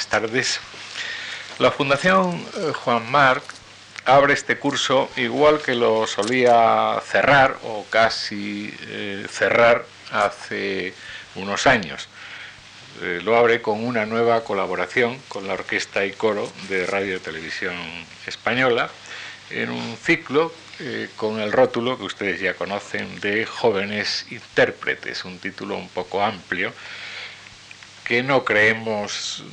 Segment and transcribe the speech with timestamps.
[0.00, 0.60] buenas tardes.
[1.58, 3.42] La Fundación eh, Juan Marc
[4.06, 10.94] abre este curso igual que lo solía cerrar o casi eh, cerrar hace
[11.34, 12.08] unos años.
[13.02, 17.20] Eh, lo abre con una nueva colaboración con la Orquesta y Coro de Radio y
[17.20, 17.76] Televisión
[18.26, 18.88] Española
[19.50, 20.50] en un ciclo
[21.16, 26.72] con el rótulo que ustedes ya conocen de Jóvenes Intérpretes, un título un poco amplio
[28.10, 29.44] que no creemos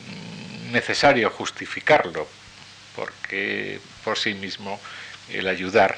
[0.71, 2.27] necesario justificarlo,
[2.95, 4.81] porque por sí mismo
[5.29, 5.95] el ayudar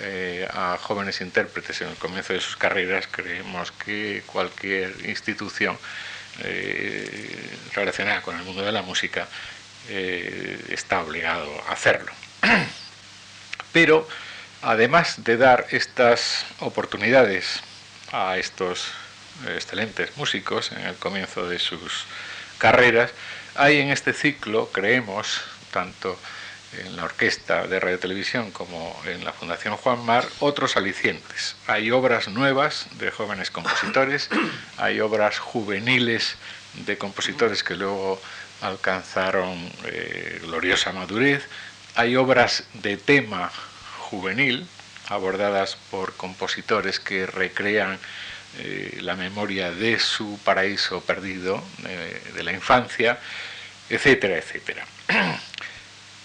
[0.00, 5.78] eh, a jóvenes intérpretes en el comienzo de sus carreras, creemos que cualquier institución
[6.42, 9.28] eh, relacionada con el mundo de la música
[9.88, 12.10] eh, está obligado a hacerlo.
[13.72, 14.08] Pero
[14.62, 17.60] además de dar estas oportunidades
[18.10, 18.90] a estos
[19.48, 22.04] excelentes músicos en el comienzo de sus
[22.58, 23.10] carreras,
[23.54, 25.40] hay en este ciclo, creemos,
[25.72, 26.18] tanto
[26.78, 31.56] en la orquesta de radio televisión como en la Fundación Juan Mar, otros alicientes.
[31.66, 34.28] Hay obras nuevas de jóvenes compositores,
[34.76, 36.36] hay obras juveniles
[36.86, 38.20] de compositores que luego
[38.60, 41.48] alcanzaron eh, gloriosa madurez,
[41.96, 43.50] hay obras de tema
[43.98, 44.66] juvenil
[45.08, 47.98] abordadas por compositores que recrean
[48.58, 53.18] eh, la memoria de su paraíso perdido eh, de la infancia,
[53.88, 54.86] etcétera, etcétera.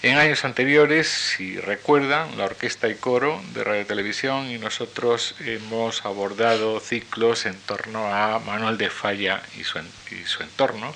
[0.01, 6.05] En años anteriores, si recuerdan, la Orquesta y Coro de Radio Televisión y nosotros hemos
[6.05, 10.93] abordado ciclos en torno a Manuel de Falla y su, y su entorno,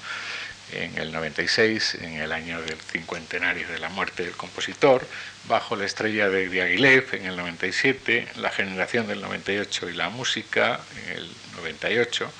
[0.73, 5.07] en el 96, en el año del cincuentenario de la muerte del compositor,
[5.49, 10.79] bajo la estrella de Diaghilev en el 97, la generación del 98 y la música
[11.03, 12.31] en el 98,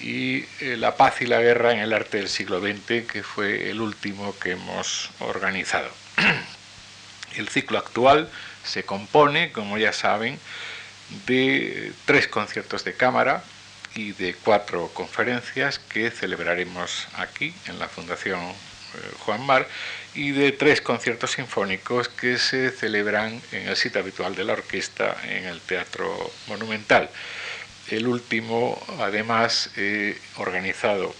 [0.00, 3.70] y eh, La paz y la guerra en el arte del siglo XX, que fue
[3.70, 5.88] el último que hemos organizado.
[7.36, 8.28] El ciclo actual
[8.64, 10.38] se compone, como ya saben,
[11.26, 13.42] de tres conciertos de cámara,
[13.94, 18.40] y de cuatro conferencias que celebraremos aquí en la Fundación
[19.20, 19.68] Juan Mar
[20.14, 25.16] y de tres conciertos sinfónicos que se celebran en el sitio habitual de la orquesta
[25.24, 27.10] en el Teatro Monumental.
[27.88, 31.14] El último, además, eh, organizado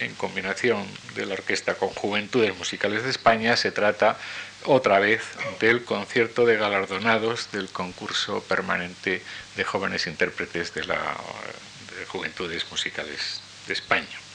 [0.00, 4.18] en combinación de la orquesta con Juventudes Musicales de España, se trata
[4.64, 5.22] otra vez
[5.60, 9.22] del concierto de galardonados del concurso permanente
[9.56, 11.16] de jóvenes intérpretes de la
[12.08, 14.29] Juventudes Musicales de España.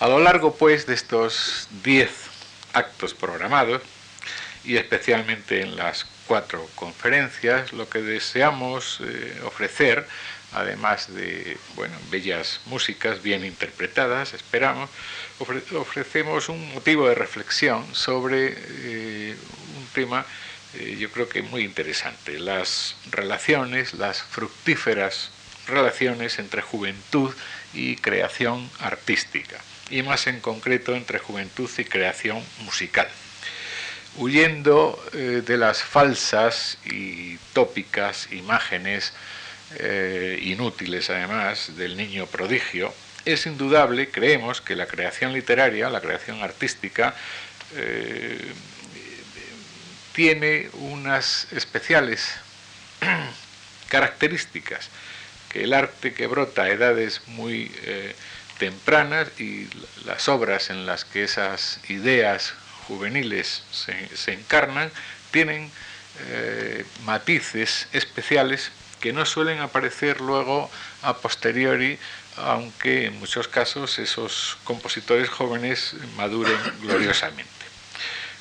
[0.00, 2.10] A lo largo, pues, de estos diez
[2.72, 3.82] actos programados,
[4.64, 10.06] y especialmente en las cuatro conferencias, lo que deseamos eh, ofrecer,
[10.52, 14.88] además de bueno, bellas músicas bien interpretadas, esperamos,
[15.76, 19.36] ofrecemos un motivo de reflexión sobre eh,
[19.78, 20.24] un tema
[20.74, 22.38] eh, yo creo que muy interesante.
[22.38, 25.30] Las relaciones, las fructíferas
[25.66, 27.34] relaciones entre juventud
[27.74, 33.08] y creación artística, y más en concreto entre juventud y creación musical.
[34.16, 39.12] Huyendo eh, de las falsas y tópicas imágenes
[39.76, 42.92] eh, inútiles además del niño prodigio,
[43.24, 47.14] es indudable, creemos, que la creación literaria, la creación artística,
[50.12, 52.34] tiene unas especiales
[53.88, 54.88] características,
[55.48, 58.14] que el arte que brota a edades muy eh,
[58.60, 59.68] tempranas y
[60.04, 62.52] las obras en las que esas ideas
[62.86, 64.92] juveniles se, encarnan
[65.30, 65.70] tienen
[66.28, 71.98] eh, matices especiales que no suelen aparecer luego a posteriori,
[72.36, 77.48] aunque en muchos casos esos compositores jóvenes maduren gloriosamente.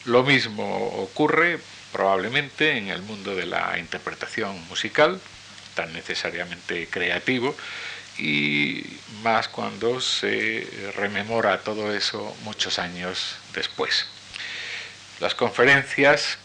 [0.04, 1.60] Lo mismo ocurre
[1.94, 5.22] probablemente en el mundo de la interpretación musical,
[5.76, 7.56] tan necesariamente creativo,
[8.20, 8.84] y
[9.24, 14.06] más cuando se rememora todo eso muchos años después.
[15.20, 16.38] Las conferencias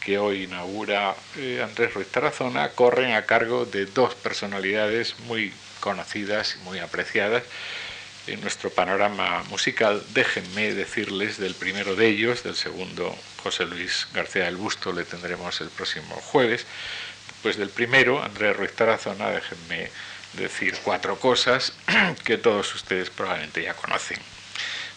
[0.00, 6.56] que hoy inaugura eh, Andrés Ruiz Tarazona corren a cargo de dos personalidades muy conocidas
[6.56, 7.44] y muy apreciadas
[8.26, 14.44] en nuestro panorama musical, déjenme decirles del primero de ellos, del segundo José Luis García
[14.44, 16.64] del Busto, le tendremos el próximo jueves.
[17.42, 19.90] Pues del primero, Andrés Ruiz Tarazona, déjenme
[20.34, 21.72] decir cuatro cosas
[22.24, 24.18] que todos ustedes probablemente ya conocen.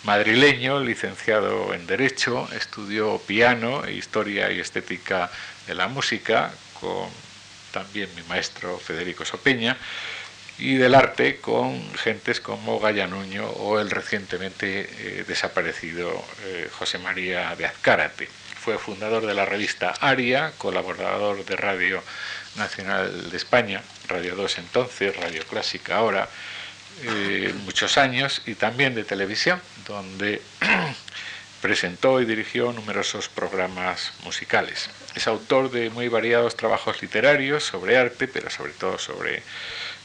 [0.04, 5.32] Madrileño, licenciado en Derecho, estudió piano, e historia y estética
[5.66, 7.10] de la música con
[7.72, 9.78] también mi maestro Federico Sopeña
[10.58, 17.00] y del arte con gentes como Gaya Nuño o el recientemente eh, desaparecido eh, José
[17.00, 18.28] María de Azcárate.
[18.28, 22.02] Fue fundador de la revista Aria, colaborador de Radio
[22.56, 26.30] Nacional de España, Radio 2 entonces, Radio Clásica ahora,
[27.04, 30.42] eh, muchos años, y también de televisión, donde
[31.62, 34.90] presentó y dirigió numerosos programas musicales.
[35.16, 39.44] Es autor de muy variados trabajos literarios sobre arte, pero sobre todo sobre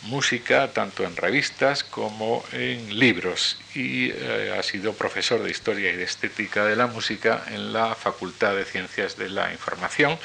[0.02, 5.96] música, tanto en revistas como en libros, y eh, ha sido profesor de Historia y
[5.96, 10.18] de Estética de la Música en la Facultad de Ciencias de la Información.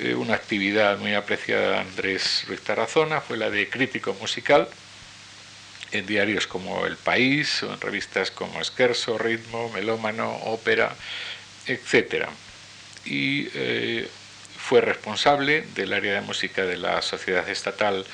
[0.00, 4.68] Eh, una actividad muy apreciada de Andrés Ruiz Tarazona fue la de crítico musical
[5.92, 10.94] en diarios como El País o en revistas como Esquerzo, Ritmo, Melómano, Ópera,
[11.66, 12.26] etc.
[13.04, 14.08] Y eh,
[14.58, 18.04] fue responsable del área de música de la Sociedad Estatal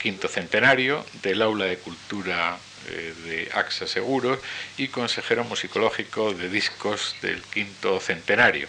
[0.00, 2.58] Quinto Centenario, del Aula de Cultura
[2.88, 4.38] eh, de AXA Seguros
[4.76, 8.68] y consejero musicológico de discos del Quinto Centenario.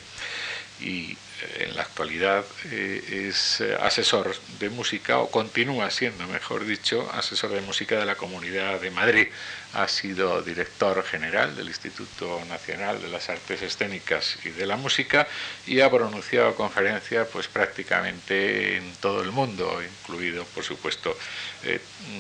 [0.82, 1.18] Y
[1.60, 7.52] en la actualidad eh, es eh, asesor de música, o continúa siendo, mejor dicho, asesor
[7.52, 9.28] de música de la Comunidad de Madrid.
[9.74, 15.28] Ha sido director general del Instituto Nacional de las Artes Escénicas y de la Música
[15.68, 21.16] y ha pronunciado conferencias pues, prácticamente en todo el mundo, incluido, por supuesto,
[21.64, 21.80] eh,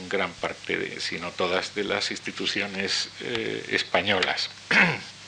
[0.10, 3.10] gran parte, de, si no todas, de las instituciones
[3.70, 4.50] españolas.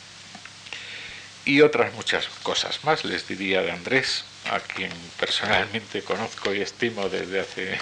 [1.44, 7.08] y otras muchas cosas más, les diría de Andrés, a quien personalmente conozco y estimo
[7.08, 7.78] desde hace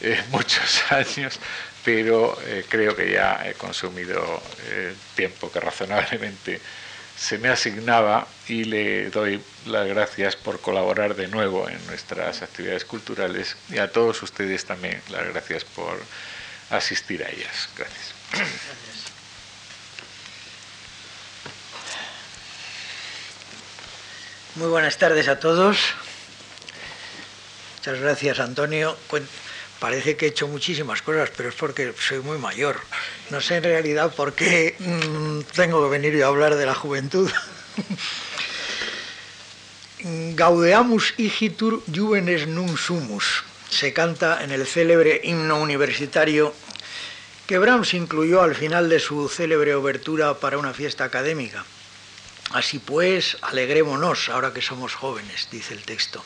[0.00, 1.38] eh, muchos años,
[1.84, 6.60] pero eh, creo que ya he consumido el eh, tiempo que razonablemente
[7.16, 12.84] se me asignaba y le doy las gracias por colaborar de nuevo en nuestras actividades
[12.84, 16.00] culturales y a todos ustedes también las gracias por
[16.70, 17.68] asistir a ellas.
[17.76, 18.14] Gracias.
[24.54, 25.78] Muy buenas tardes a todos.
[27.78, 28.94] Muchas gracias, Antonio.
[29.80, 32.78] Parece que he hecho muchísimas cosas, pero es porque soy muy mayor.
[33.30, 36.74] No sé en realidad por qué mm, tengo que venir yo a hablar de la
[36.74, 37.30] juventud.
[40.34, 43.44] Gaudeamus igitur juvenes num sumus.
[43.70, 46.52] Se canta en el célebre himno universitario
[47.46, 51.64] que Brahms incluyó al final de su célebre obertura para una fiesta académica.
[52.52, 56.22] Así pues, alegrémonos ahora que somos jóvenes, dice el texto.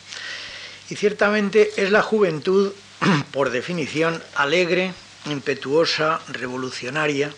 [0.91, 2.73] Y ciertamente es la juventud,
[3.33, 4.93] por definición, alegre,
[5.27, 7.33] impetuosa, revolucionaria.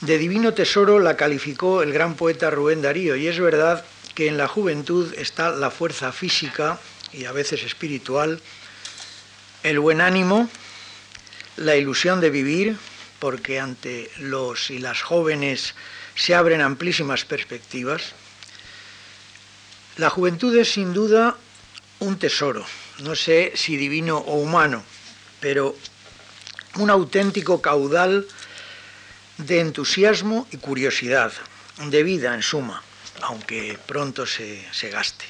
[0.00, 3.84] De divino tesoro la calificó el gran poeta Rubén Darío, y es verdad
[4.14, 6.78] que en la juventud está la fuerza física
[7.12, 8.40] y a veces espiritual,
[9.62, 10.48] el buen ánimo,
[11.56, 12.76] la ilusión de vivir,
[13.18, 15.74] porque ante los y las jóvenes
[16.14, 18.12] se abren amplísimas perspectivas.
[19.96, 21.36] La juventud es sin duda
[22.00, 22.64] un tesoro,
[23.00, 24.82] no sé si divino o humano,
[25.40, 25.76] pero
[26.76, 28.26] un auténtico caudal
[29.38, 31.32] de entusiasmo y curiosidad,
[31.86, 32.82] de vida en suma,
[33.22, 35.24] aunque pronto se, se gaste.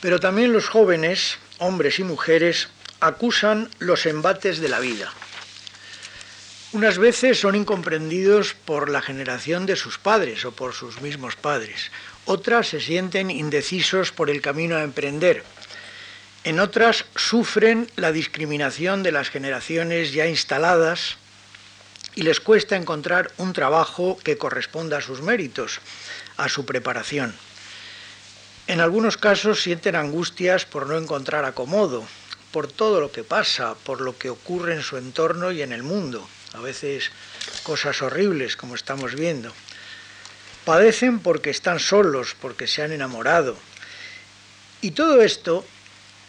[0.00, 2.68] Pero también los jóvenes, hombres y mujeres,
[3.00, 5.12] acusan los embates de la vida
[6.72, 11.90] unas veces son incomprendidos por la generación de sus padres o por sus mismos padres.
[12.24, 15.44] Otras se sienten indecisos por el camino a emprender.
[16.44, 21.18] En otras sufren la discriminación de las generaciones ya instaladas
[22.14, 25.80] y les cuesta encontrar un trabajo que corresponda a sus méritos,
[26.38, 27.34] a su preparación.
[28.66, 32.04] En algunos casos sienten angustias por no encontrar acomodo,
[32.50, 35.82] por todo lo que pasa, por lo que ocurre en su entorno y en el
[35.82, 37.10] mundo a veces
[37.62, 39.52] cosas horribles como estamos viendo.
[40.64, 43.56] Padecen porque están solos, porque se han enamorado.
[44.80, 45.64] Y todo esto,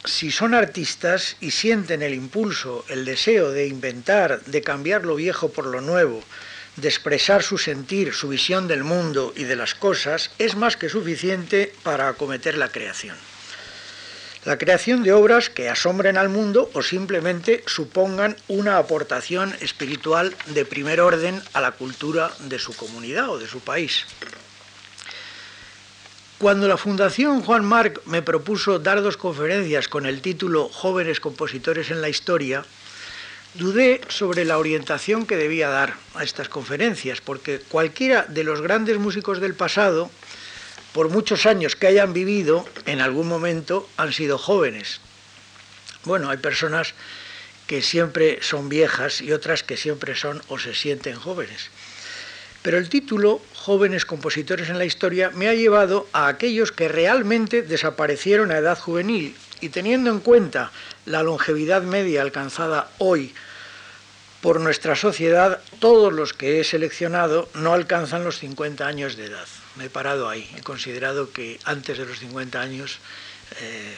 [0.05, 5.51] si son artistas y sienten el impulso, el deseo de inventar, de cambiar lo viejo
[5.51, 6.23] por lo nuevo,
[6.77, 10.89] de expresar su sentir, su visión del mundo y de las cosas, es más que
[10.89, 13.32] suficiente para acometer la creación
[14.45, 20.65] la creación de obras que asombren al mundo o simplemente supongan una aportación espiritual de
[20.65, 24.05] primer orden a la cultura de su comunidad o de su país.
[26.39, 31.89] Cuando la Fundación Juan Marc me propuso dar dos conferencias con el título Jóvenes compositores
[31.89, 32.65] en la historia,
[33.53, 38.97] dudé sobre la orientación que debía dar a estas conferencias, porque cualquiera de los grandes
[38.97, 40.12] músicos del pasado
[40.93, 45.01] por muchos años que hayan vivido, en algún momento han sido jóvenes.
[46.05, 46.93] Bueno, hay personas
[47.67, 51.69] que siempre son viejas y otras que siempre son o se sienten jóvenes.
[52.62, 57.62] Pero el título, Jóvenes compositores en la historia, me ha llevado a aquellos que realmente
[57.62, 60.71] desaparecieron a edad juvenil y teniendo en cuenta
[61.05, 63.33] la longevidad media alcanzada hoy
[64.41, 69.47] por nuestra sociedad, todos los que he seleccionado no alcanzan los 50 años de edad.
[69.75, 72.99] Me he parado ahí, he considerado que antes de los 50 años
[73.59, 73.95] eh,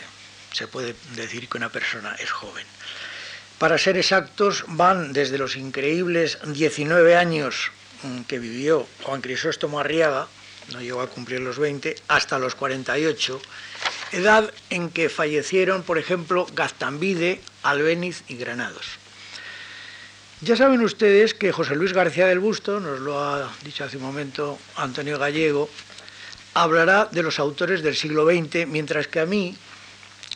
[0.52, 2.66] se puede decir que una persona es joven.
[3.60, 7.72] Para ser exactos, van desde los increíbles 19 años
[8.04, 10.28] mm, que vivió Juan Crisóstomo Arriaga,
[10.72, 13.42] no llegó a cumplir los 20, hasta los 48,
[14.14, 18.86] edad en que fallecieron, por ejemplo, Gaztambide, Albéniz y Granados.
[20.46, 24.04] Ya saben ustedes que José Luis García del Busto, nos lo ha dicho hace un
[24.04, 25.68] momento Antonio Gallego,
[26.54, 29.58] hablará de los autores del siglo XX, mientras que a mí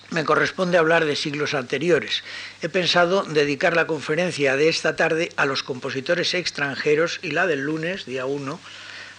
[0.09, 2.23] me corresponde hablar de siglos anteriores.
[2.63, 7.61] He pensado dedicar la conferencia de esta tarde a los compositores extranjeros y la del
[7.61, 8.59] lunes, día 1,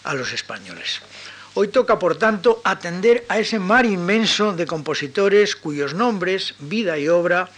[0.02, 1.02] a los españoles.
[1.54, 7.06] Hoy toca, por tanto, atender a ese mar inmenso de compositores cuyos nombres, vida y
[7.06, 7.48] obra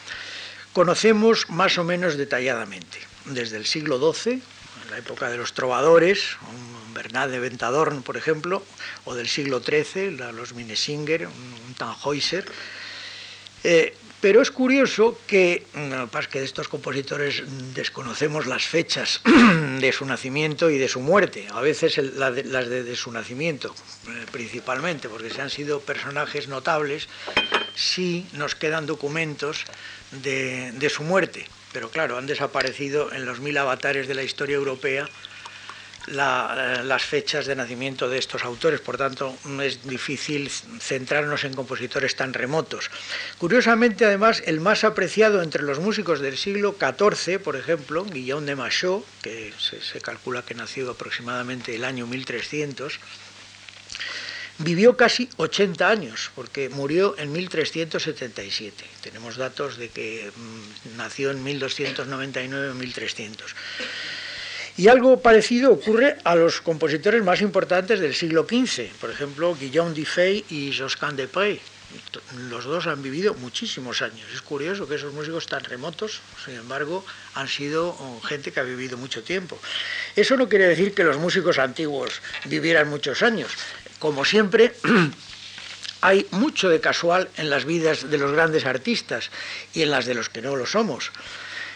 [0.74, 3.11] conocemos más o menos detalladamente.
[3.26, 8.16] Desde el siglo XII, en la época de los trovadores, un Bernard de Ventadorn, por
[8.16, 8.62] ejemplo,
[9.04, 12.44] o del siglo XIII, los Minesinger, un Tannhäuser,
[13.64, 15.66] eh, pero es curioso que,
[16.30, 17.42] que de estos compositores
[17.74, 19.20] desconocemos las fechas
[19.80, 23.74] de su nacimiento y de su muerte, a veces las de, su nacimiento
[24.06, 27.08] eh, principalmente, porque se han sido personajes notables,
[27.74, 29.64] sí nos quedan documentos
[30.12, 35.08] de su muerte, pero claro, han desaparecido en los mil avatares de la historia europea
[36.08, 42.16] eh, las fechas de nacimiento de estos autores, por tanto es difícil centrarnos en compositores
[42.16, 42.90] tan remotos.
[43.38, 48.56] Curiosamente, además, el más apreciado entre los músicos del siglo XIV, por ejemplo, Guillaume de
[48.56, 52.98] Machaut, que se, calcula que nació aproximadamente el año 1300,
[54.62, 58.84] vivió casi 80 años, porque murió en 1377.
[59.02, 63.54] Tenemos datos de que mm, nació en 1299 1300.
[64.76, 69.94] Y algo parecido ocurre a los compositores más importantes del siglo XV, por ejemplo, Guillaume
[69.94, 71.60] Dufay y Josquin de Prey.
[72.48, 74.26] Los dos han vivido muchísimos años.
[74.32, 77.04] Es curioso que esos músicos tan remotos, sin embargo,
[77.34, 79.58] han sido gente que ha vivido mucho tiempo.
[80.16, 83.52] Eso no quiere decir que los músicos antiguos vivieran muchos años.
[84.02, 84.72] Como siempre,
[86.00, 89.30] hay mucho de casual en las vidas de los grandes artistas
[89.74, 91.12] y en las de los que no lo somos.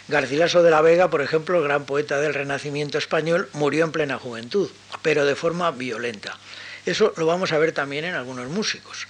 [0.08, 4.18] Garcilaso de la Vega, por ejemplo, el gran poeta del Renacimiento español, murió en plena
[4.18, 4.68] juventud,
[5.02, 6.36] pero de forma violenta.
[6.84, 9.06] Eso lo vamos a ver también en algunos músicos.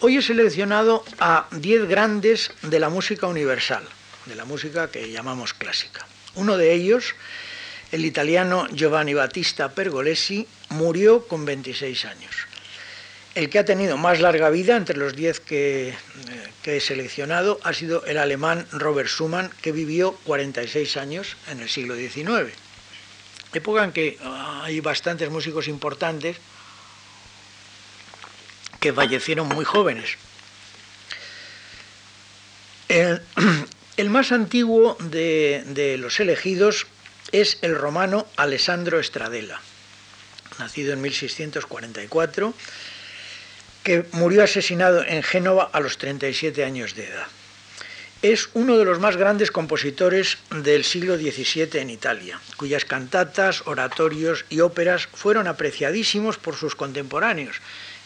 [0.00, 3.84] Hoy he seleccionado a 10 grandes de la música universal,
[4.24, 6.04] de la música que llamamos clásica.
[6.34, 7.14] Uno de ellos,
[7.92, 12.55] el italiano Giovanni Battista Pergolesi, murió con 26 años.
[13.36, 15.94] El que ha tenido más larga vida entre los diez que,
[16.64, 21.96] he seleccionado ha sido el alemán Robert Schumann, que vivió 46 años en el siglo
[21.96, 22.50] XIX.
[23.52, 24.18] Época en que
[24.62, 26.38] hay bastantes músicos importantes
[28.80, 30.16] que fallecieron muy jóvenes.
[33.98, 36.86] El, más antiguo de, de los elegidos
[37.32, 39.60] es el romano Alessandro Stradella,
[40.58, 42.54] nacido en 1644
[43.86, 47.28] que murió asesinado en Génova a los 37 años de edad.
[48.20, 54.44] Es uno de los más grandes compositores del siglo XVII en Italia, cuyas cantatas, oratorios
[54.50, 57.58] y óperas fueron apreciadísimos por sus contemporáneos.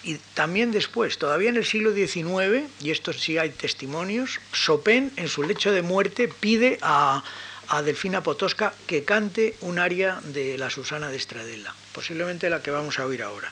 [0.04, 5.28] Y también después, todavía en el siglo XIX, y esto sí hay testimonios, Chopin en
[5.28, 7.25] su lecho de muerte pide a,
[7.68, 12.70] a Delfina Potosca que cante un aria de la Susana de Stradella, posiblemente la que
[12.70, 13.50] vamos a oír ahora.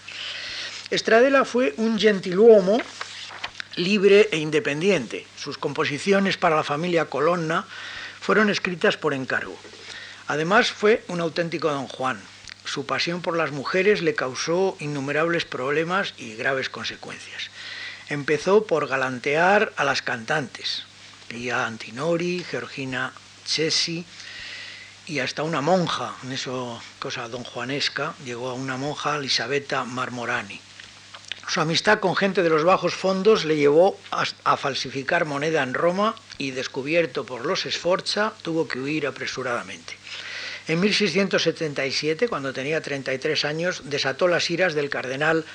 [0.91, 2.79] Stradella fue un gentiluomo
[3.77, 5.27] libre e independiente.
[5.37, 7.67] Sus composiciones para la familia Colonna
[8.21, 9.57] fueron escritas por encargo.
[10.29, 12.21] Además fue un auténtico don Juan.
[12.65, 17.51] Su pasión por las mujeres le causó innumerables problemas y graves consecuencias.
[18.09, 20.85] Empezó por galantear a las cantantes,
[21.53, 23.13] a Antinori, Georgina
[23.45, 24.07] Chesi
[25.07, 30.61] y hasta una monja, en eso cosa don Juanesca, llegó a una monja Elisabetta Marmorani.
[31.49, 36.15] Su amistad con gente de los bajos fondos le llevó a, falsificar moneda en Roma
[36.37, 39.97] y, descubierto por los Sforza, tuvo que huir apresuradamente.
[40.69, 45.47] En 1677, cuando tenía 33 años, desató las iras del cardenal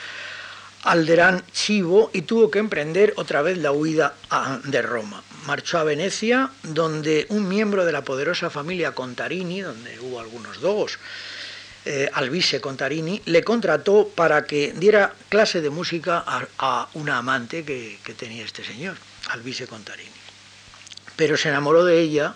[0.81, 4.15] Alderán Chivo y tuvo que emprender otra vez la huida
[4.63, 5.23] de Roma.
[5.45, 10.97] Marchó a Venecia, donde un miembro de la poderosa familia Contarini, donde hubo algunos dogos,
[11.85, 17.97] eh, Alvise Contarini, le contrató para que diera clase de música a, una amante que,
[18.17, 18.95] tenía este señor,
[19.29, 20.09] Alvise Contarini.
[21.15, 22.35] Pero se enamoró de ella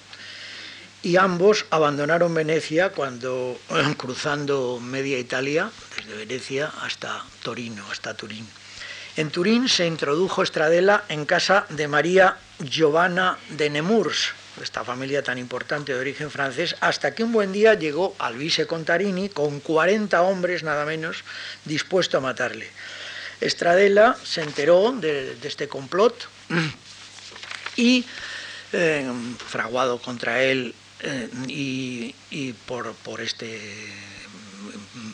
[1.01, 3.60] y ambos abandonaron Venecia cuando,
[3.98, 8.46] cruzando media Italia, desde Venecia hasta Torino, hasta Turín.
[9.16, 15.38] En Turín se introdujo Stradella en casa de María Giovanna de Nemours, esta familia tan
[15.38, 20.64] importante de origen francés, hasta que un buen día llegó Alvise Contarini con 40 hombres
[20.64, 21.24] nada menos
[21.66, 22.68] dispuesto a matarle.
[23.42, 26.28] Stradella se enteró de, este complot
[27.76, 28.06] y,
[28.74, 29.12] eh,
[29.48, 33.62] fraguado contra él eh, y, por, este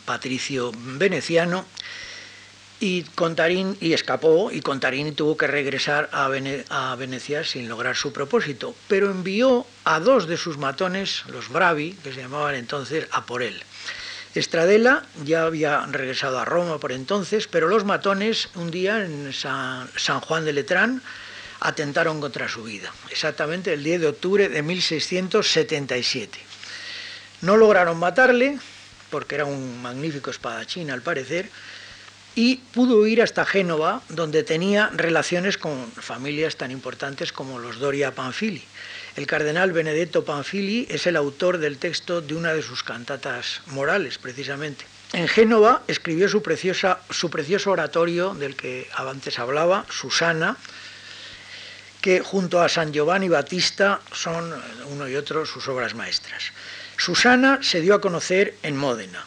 [0.04, 1.66] patricio veneciano,
[2.84, 8.74] y Contarín y escapó y Contarín tuvo que regresar a, Venecia sin lograr su propósito,
[8.88, 13.42] pero envió a dos de sus matones, los Bravi, que se llamaban entonces, a por
[13.42, 13.62] él.
[14.34, 19.88] Estradela ya había regresado a Roma por entonces, pero los matones un día en San,
[19.96, 21.00] San Juan de Letrán
[21.60, 26.38] atentaron contra su vida, exactamente el 10 de octubre de 1677.
[27.40, 28.58] No lograron matarle,
[29.08, 31.48] porque era un magnífico espadachín al parecer,
[32.34, 38.14] y pudo ir hasta Génova, donde tenía relaciones con familias tan importantes como los Doria
[38.14, 38.62] Panfili.
[39.16, 44.18] El cardenal Benedetto Panfili es el autor del texto de una de sus cantatas morales,
[44.18, 44.84] precisamente.
[45.12, 50.56] En Génova escribió su, preciosa, su precioso oratorio del que antes hablaba, Susana,
[52.00, 54.52] que junto a San Giovanni Battista son
[54.90, 56.52] uno y otro sus obras maestras.
[56.96, 59.24] Susana se dio a conocer en Módena.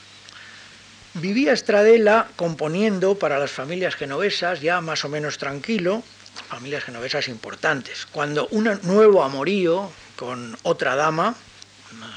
[1.20, 6.04] Vivía Stradella componiendo para las familias genovesas, ya más o menos tranquilo,
[6.48, 11.36] familias genovesas importantes, cuando un nuevo amorío con otra dama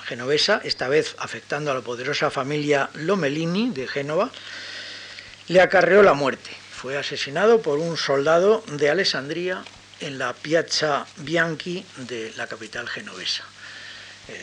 [0.04, 4.30] genovesa, esta vez afectando a la poderosa familia Lomelini de Génova,
[5.48, 6.50] le acarreó la muerte.
[6.70, 9.64] Fue asesinado por un soldado de Alessandría
[10.00, 13.44] en la Piazza Bianchi de la capital genovesa,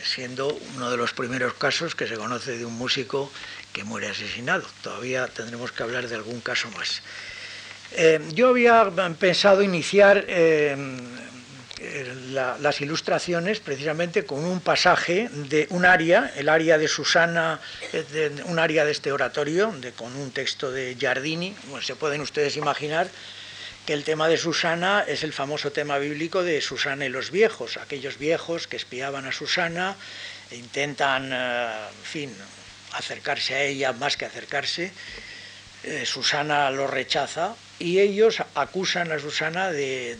[0.04, 3.30] siendo uno de los primeros casos que se conoce de un músico
[3.72, 4.66] que muere asesinado.
[4.82, 7.02] Todavía tendremos que hablar de algún caso más.
[7.92, 10.76] Eh, yo había pensado iniciar eh,
[12.32, 17.60] las ilustraciones precisamente con un pasaje de un área, el área de Susana,
[18.46, 21.54] un área de este oratorio, de, con un texto de Giardini.
[21.80, 23.08] se pueden ustedes imaginar
[23.88, 27.78] que el tema de Susana es el famoso tema bíblico de Susana y los viejos,
[27.78, 29.96] aquellos viejos que espiaban a Susana
[30.50, 32.36] e intentan, eh, en fin,
[32.92, 34.92] acercarse a ella más que acercarse.
[35.84, 40.18] Eh, Susana lo rechaza y ellos acusan a Susana de,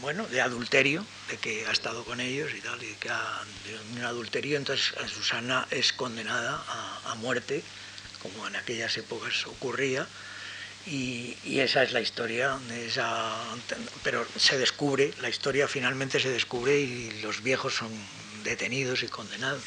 [0.00, 4.00] bueno, de adulterio, de que ha estado con ellos y tal, y que ha de
[4.00, 6.60] un adulterio, entonces Susana es condenada
[7.06, 7.62] a muerte,
[8.20, 10.04] como en aquellas épocas ocurría
[10.86, 13.34] y, esa es la historia, esa,
[14.02, 17.90] pero se descubre, la historia finalmente se descubre y los viejos son
[18.42, 19.62] detenidos y condenados.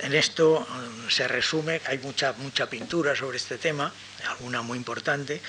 [0.00, 3.92] en esto um, se resume, hay mucha, mucha pintura sobre este tema,
[4.28, 5.40] alguna muy importante,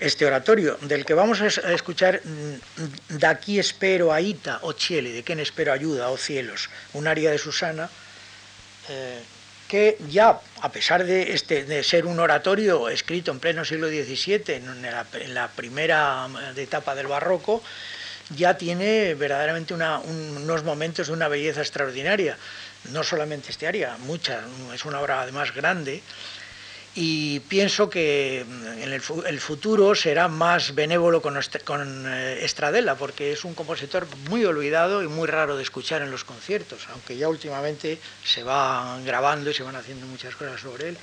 [0.00, 5.12] este oratorio, del que vamos a escuchar mm, De aquí espero a Ita, o Cieli,
[5.12, 7.88] de quién espero ayuda, o cielos, un aria de Susana,
[8.88, 9.22] eh,
[9.68, 14.54] que ya, a pesar de, este, de ser un oratorio escrito en pleno siglo XVII,
[14.54, 16.26] en la, primera
[16.56, 17.62] etapa del barroco,
[18.34, 22.36] ya tiene verdaderamente unos momentos de una belleza extraordinaria.
[22.92, 24.40] No solamente este área, mucha,
[24.74, 26.02] es una obra además grande,
[27.00, 33.30] y pienso que mm, en el, futuro será más benévolo con, con eh, Estradella, porque
[33.30, 37.28] es un compositor muy olvidado y muy raro de escuchar en los conciertos, aunque ya
[37.28, 40.98] últimamente se va grabando y se van haciendo muchas cosas sobre él.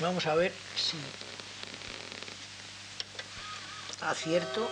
[0.00, 0.96] Vamos a ver si
[4.00, 4.68] acierto.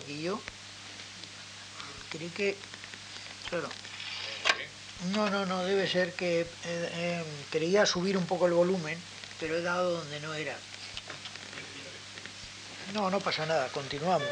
[0.00, 0.40] Yo.
[2.10, 2.56] Creí que,
[3.48, 3.68] claro,
[5.14, 8.98] no, no, no, debe ser que eh, eh, quería subir un poco el volumen,
[9.40, 10.56] pero he dado donde no era.
[12.94, 14.28] No, no pasa nada, continuamos.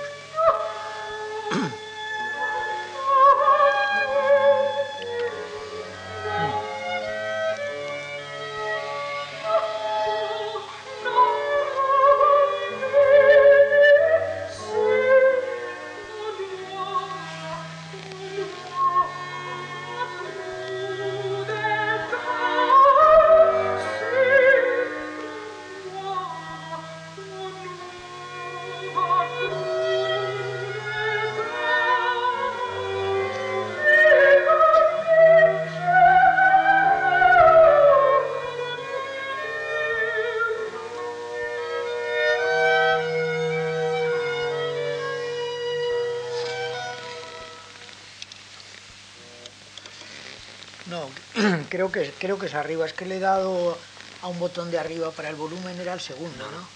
[51.88, 52.84] Creo que, creo que es arriba.
[52.84, 53.78] Es que le he dado
[54.22, 56.68] a un botón de arriba para el volumen, era el segundo, ¿no?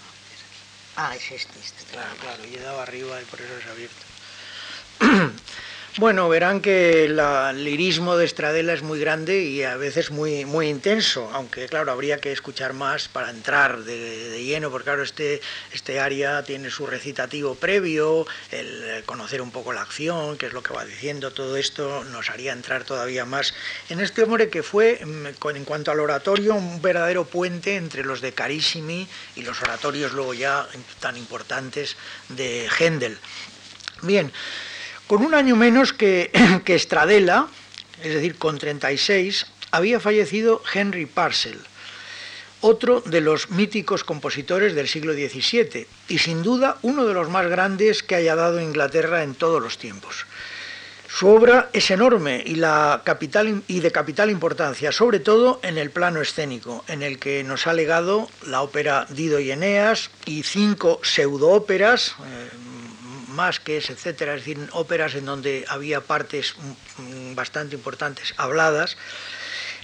[0.95, 2.45] Ah, es este, este, claro, claro.
[2.45, 3.94] Y he dado arriba y por eso es abierto.
[5.97, 7.15] Bueno, verán que el
[7.63, 12.19] lirismo de Stradella es muy grande y a veces muy, muy intenso, aunque claro, habría
[12.19, 15.39] que escuchar más para entrar de, lleno, porque claro, este,
[15.71, 20.61] este área tiene su recitativo previo, el conocer un poco la acción, qué es lo
[20.61, 23.53] que va diciendo, todo esto nos haría entrar todavía más
[23.87, 28.19] en este hombre que fue, mm, en cuanto al oratorio, un verdadero puente entre los
[28.19, 30.67] de Carissimi y los oratorios luego ya
[30.99, 31.95] tan importantes
[32.27, 33.17] de Händel.
[34.01, 34.29] Bien,
[35.07, 36.31] con un año menos que,
[36.65, 36.75] que
[38.03, 41.59] es decir, con 36, había fallecido Henry Parcel,
[42.61, 47.47] otro de los míticos compositores del siglo XVII y sin duda uno de los más
[47.47, 50.25] grandes que haya dado Inglaterra en todos los tiempos.
[51.07, 52.55] Su obra es enorme y
[53.79, 58.27] de capital importancia, sobre todo en el plano escénico, en el que nos ha legado
[58.45, 62.49] la ópera Dido y Eneas y cinco pseudoóperas, eh,
[63.35, 66.55] más que es, etcétera, es decir, óperas en donde había partes
[67.35, 68.97] bastante importantes habladas,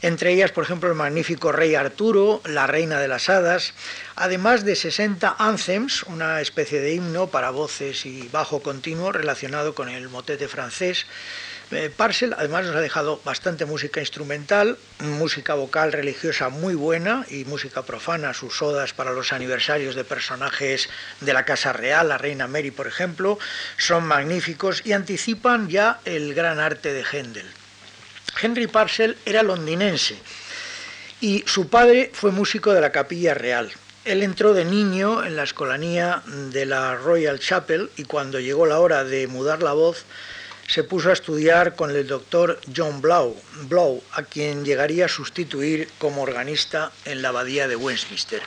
[0.01, 3.75] entre ellas, por ejemplo, el magnífico Rey Arturo, La Reina de las Hadas,
[4.15, 9.89] además de 60 anthems, una especie de himno para voces y bajo continuo relacionado con
[9.89, 11.05] el motete francés,
[11.71, 17.45] eh, Parcel además nos ha dejado bastante música instrumental, música vocal religiosa muy buena y
[17.45, 20.89] música profana, sus odas para los aniversarios de personajes
[21.21, 23.39] de la Casa Real, la Reina Mary por ejemplo,
[23.77, 27.49] son magníficos y anticipan ya el gran arte de Händel.
[28.41, 30.17] Henry Parcel era londinense
[31.19, 33.71] y su padre fue músico de la Capilla Real.
[34.03, 38.79] Él entró de niño en la escolanía de la Royal Chapel y cuando llegó la
[38.79, 40.05] hora de mudar la voz,
[40.67, 45.89] se puso a estudiar con el doctor John Blow, Blow, a quien llegaría a sustituir
[45.97, 48.41] como organista en la abadía de Westminster.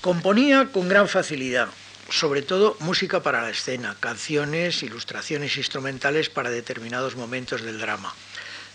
[0.00, 1.68] Componía con gran facilidad,
[2.10, 8.14] sobre todo música para la escena, canciones, ilustraciones instrumentales para determinados momentos del drama.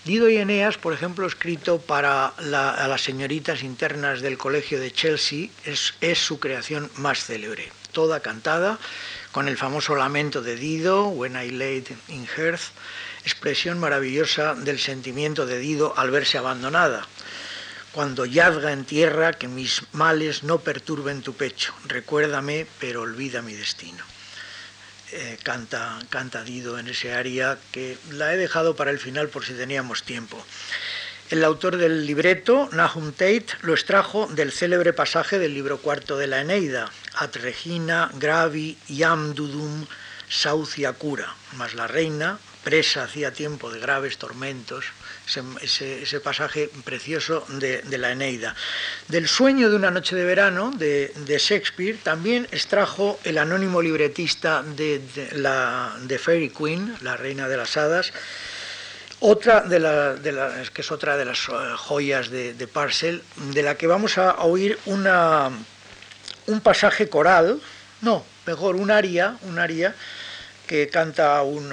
[0.06, 6.18] Dido y Eneas, por ejemplo, escrito para las señoritas internas del colegio de Chelsea, es
[6.18, 8.80] su creación más célebre, toda cantada
[9.38, 12.72] con el famoso lamento de Dido, When I Laid in Hearth,
[13.24, 17.06] expresión maravillosa del sentimiento de Dido al verse abandonada.
[17.92, 23.54] Cuando yazga en tierra, que mis males no perturben tu pecho, recuérdame, pero olvida mi
[23.54, 24.04] destino.
[25.12, 29.46] Eh, canta, canta Dido en ese aria que la he dejado para el final por
[29.46, 30.44] si teníamos tiempo.
[31.30, 36.26] El autor del libreto, Nahum Tate, lo extrajo del célebre pasaje del libro cuarto de
[36.26, 39.88] la Eneida, At Regina gravi iam dudum
[40.30, 44.86] saucia cura, mas la reina, presa hacía tiempo de graves tormentos,
[45.62, 48.56] ese, pasaje precioso de, la Eneida.
[49.08, 55.02] Del sueño de una noche de verano de, Shakespeare también extrajo el anónimo libretista de,
[55.32, 58.12] la, de Fairy Queen, la reina de las hadas,
[59.20, 63.88] otra de, las que es otra de las eh, joyas de, Parcel, de la que
[63.88, 65.50] vamos a oír una,
[66.48, 67.62] un pasaje coral,
[68.02, 69.96] no, mejor un aria, un aria
[70.66, 71.70] que canta un,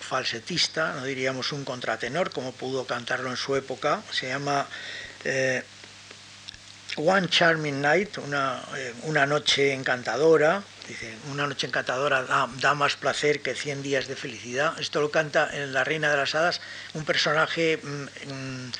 [0.00, 4.66] falsetista, no diríamos un contratenor, como pudo cantarlo en su época, se llama
[5.24, 5.62] eh,
[6.96, 13.40] One Charming Night, una, eh, una noche encantadora, Dice, una noche encantadora da, más placer
[13.40, 14.78] que 100 días de felicidad.
[14.78, 16.60] Esto lo canta en La Reina de las Hadas
[16.92, 18.72] un personaje mm, mm,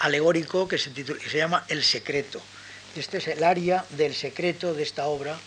[0.00, 0.92] alegórico que se,
[1.34, 2.40] llama El Secreto.
[2.94, 5.38] Este es el aria del secreto de esta obra,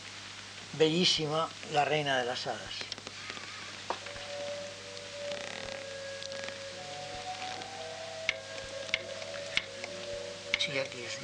[0.79, 2.73] bellísima La Reina de las Hadas.
[10.58, 11.21] Sí, aquí es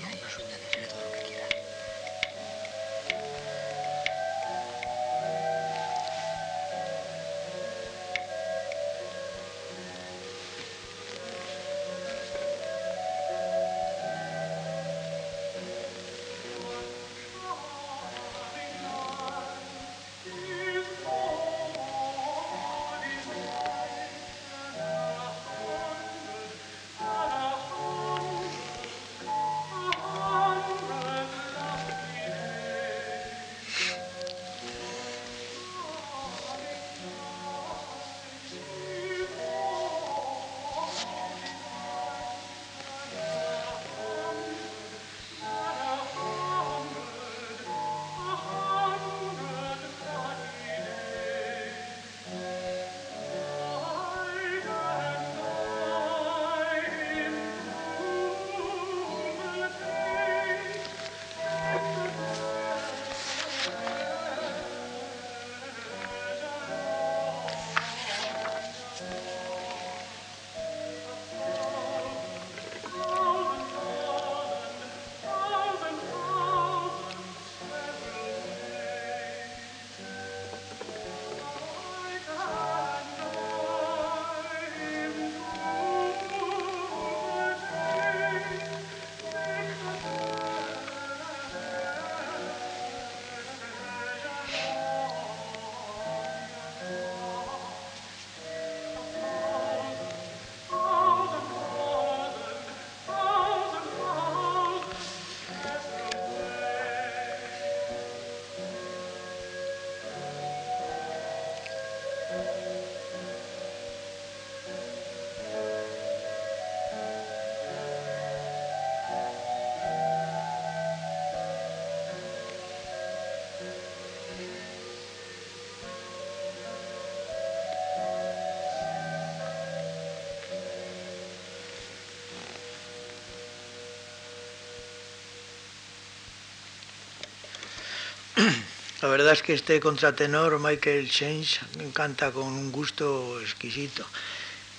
[139.02, 141.60] La verdad es que este contratenor, Michael Change,
[141.94, 144.06] canta con un gusto exquisito.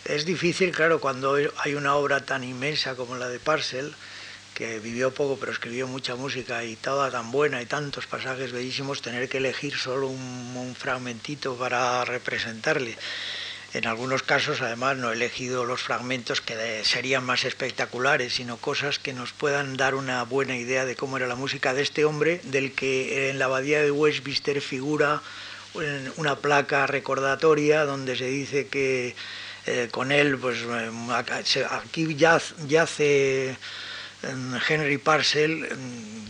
[0.05, 3.93] Es difícil, claro, cuando hay una obra tan inmensa como la de Parcel,
[4.55, 9.03] que vivió poco pero escribió mucha música y toda tan buena y tantos pasajes bellísimos,
[9.03, 12.97] tener que elegir solo un, un fragmentito para representarle.
[13.75, 18.99] En algunos casos, además, no he elegido los fragmentos que serían más espectaculares, sino cosas
[18.99, 22.43] que nos puedan dar una buena idea de cómo era la música de este hombre,
[22.45, 25.23] del que en la abadía de Westminster figura
[26.17, 29.15] una placa recordatoria donde se dice que
[29.65, 33.57] eh, con él, pues eh, aquí yace
[34.69, 35.69] Henry Parcel,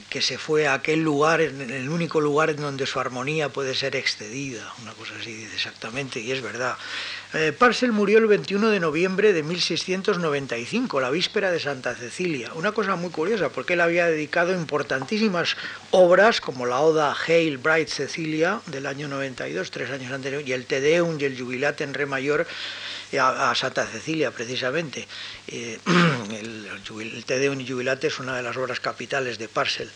[0.09, 3.97] que se fue a aquel lugar, el único lugar en donde su armonía puede ser
[3.97, 6.77] excedida, una cosa así exactamente, y es verdad.
[7.35, 12.51] Eh, Parcel murió el 21 de noviembre de 1695, la víspera de Santa Cecilia.
[12.57, 15.57] Una cosa muy curiosa, porque él había dedicado importantísimas
[15.93, 20.67] obras, como la Oda Hail Bright Cecilia del año 92, tres años anteriores, y el
[20.67, 22.47] Te Deum y el Jubilate en Re mayor
[23.19, 25.07] a, Santa Cecilia, precisamente.
[25.49, 25.79] Eh,
[26.41, 26.69] el,
[27.01, 29.91] el Te Deum Jubilate es una de las obras capitales de Parcel.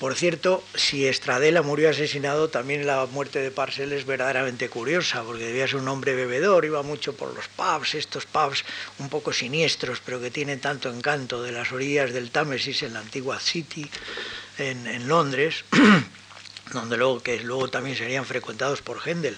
[0.00, 5.44] Por cierto, si Estradela murió asesinado, también la muerte de Parcel es verdaderamente curiosa, porque
[5.44, 8.64] debía ser un hombre bebedor, iba mucho por los pubs, estos pubs
[8.98, 13.00] un poco siniestros, pero que tienen tanto encanto de las orillas del Támesis en la
[13.00, 13.90] antigua City,
[14.56, 15.66] en, en Londres,
[16.72, 19.36] donde luego, que luego también serían frecuentados por Händel.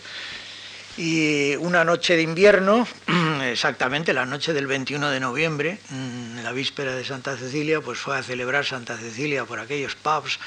[0.99, 2.87] Y una noche de invierno,
[3.51, 8.19] exactamente la noche del 21 de noviembre, mm, la víspera de Santa Cecilia, pues fue
[8.19, 10.39] a celebrar Santa Cecilia por aquellos pubs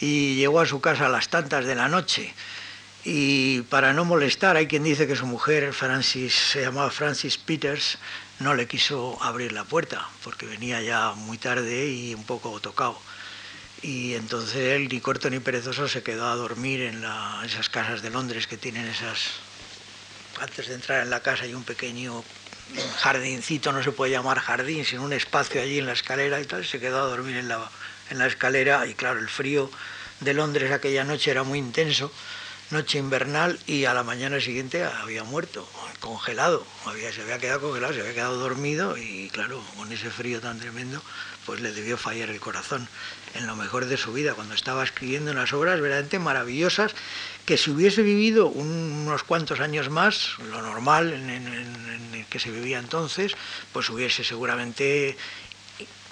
[0.00, 2.32] y llegó a su casa a las tantas de la noche.
[3.04, 7.98] Y para no molestar, hay quien dice que su mujer, Francis, se llamaba Francis Peters,
[8.40, 12.98] no le quiso abrir la puerta porque venía ya muy tarde y un poco tocado.
[13.82, 17.04] Y entonces él, ni corto ni perezoso, se quedó a dormir en
[17.44, 19.45] esas casas de Londres que tienen esas
[20.40, 22.24] antes de entrar en la casa hay un pequeño
[22.98, 26.64] jardincito, no se puede llamar jardín, sino un espacio allí en la escalera y tal,
[26.64, 27.70] se quedó a dormir en la,
[28.10, 29.70] en la escalera y claro, el frío
[30.20, 32.10] de Londres aquella noche era muy intenso,
[32.70, 35.68] noche invernal y a la mañana siguiente había muerto,
[36.00, 40.40] congelado, había, se había quedado congelado, se había quedado dormido y claro, con ese frío
[40.40, 41.02] tan tremendo,
[41.44, 42.88] pues le debió fallar el corazón.
[43.34, 46.94] En lo mejor de su vida, cuando estaba escribiendo unas obras verdaderamente maravillosas,
[47.46, 52.78] que si hubiese vivido unos cuantos años más, lo normal en, el que se vivía
[52.78, 53.34] entonces,
[53.72, 55.16] pues hubiese seguramente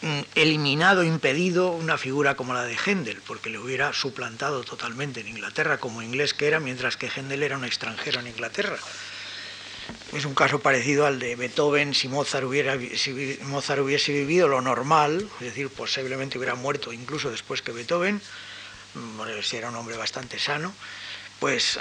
[0.05, 5.29] Mm, eliminado, impedido una figura como la de Händel, porque le hubiera suplantado totalmente en
[5.29, 8.77] Inglaterra como inglés que era, mientras que Händel era un extranjero en Inglaterra.
[10.13, 14.61] Es un caso parecido al de Beethoven, si Mozart, hubiera, si Mozart hubiese vivido lo
[14.61, 18.21] normal, es decir, posiblemente hubiera muerto incluso después que Beethoven,
[18.93, 20.75] mm, si era un hombre bastante sano,
[21.41, 21.81] pues eh,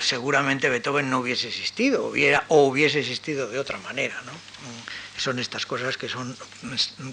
[0.00, 4.20] seguramente Beethoven no hubiese existido, hubiera, o hubiese existido de otra manera.
[4.26, 4.32] ¿no?
[4.32, 6.36] Mm, son estas cosas que son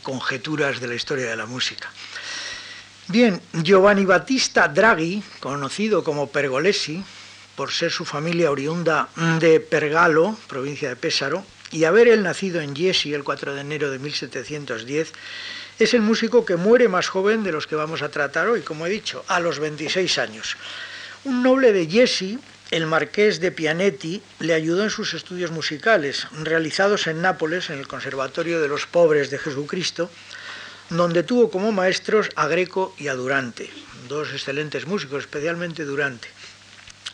[0.04, 1.92] conjeturas de la historia de la música.
[3.08, 7.04] Bien, Giovanni Battista Draghi, conocido como Pergolesi,
[7.56, 12.76] por ser su familia oriunda de Pergalo, provincia de Pésaro, y haber él nacido en
[12.76, 15.12] Jesi el 4 de enero de 1710,
[15.80, 18.86] es el músico que muere más joven de los que vamos a tratar hoy, como
[18.86, 20.56] he dicho, a los 26 años.
[21.26, 22.40] Un noble de Jesi,
[22.72, 27.90] el marqués de Pianetti, le ayudó en sus estudios musicales, realizados en Nápoles, en el
[27.90, 30.10] Conservatorio de los Pobres de Jesucristo,
[30.90, 33.70] donde tuvo como maestros a Greco y a Durante,
[34.08, 36.30] dos excelentes músicos, especialmente Durante.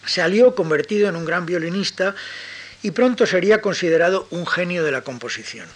[0.05, 2.13] Salió convertido en un gran violinista
[2.83, 5.67] y pronto sería considerado un genio de la composición.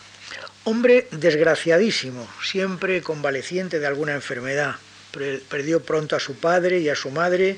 [0.65, 4.75] Hombre desgraciadísimo, siempre convaleciente de alguna enfermedad,
[5.11, 7.57] perdió pronto a su padre y a su madre,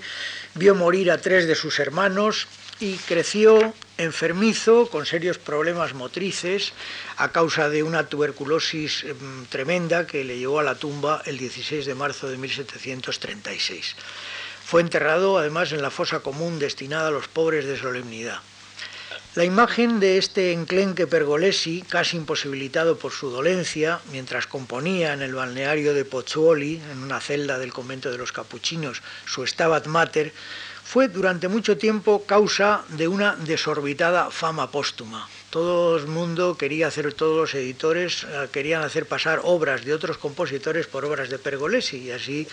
[0.56, 2.48] vio morir a tres de sus hermanos
[2.80, 6.74] y creció enfermizo con serios problemas motrices
[7.18, 11.86] a causa de una tuberculosis em, tremenda que le llevó a la tumba el 16
[11.86, 13.96] de marzo de 1736.
[14.66, 18.40] Fue enterrado además en la fosa común destinada a los pobres de solemnidad.
[19.34, 25.36] La imagen de este enclenque Pergolesi, casi imposibilitado por su dolencia, mientras componía en el
[25.36, 30.34] balneario de Pozzuoli, en una celda del convento de los capuchinos, su Stabat Mater,
[30.84, 35.30] fue durante mucho tiempo causa de una desorbitada fama póstuma.
[35.50, 40.18] Todo el mundo quería hacer, todos los editores eh, querían hacer pasar obras de otros
[40.18, 42.48] compositores por obras de Pergolesi, y así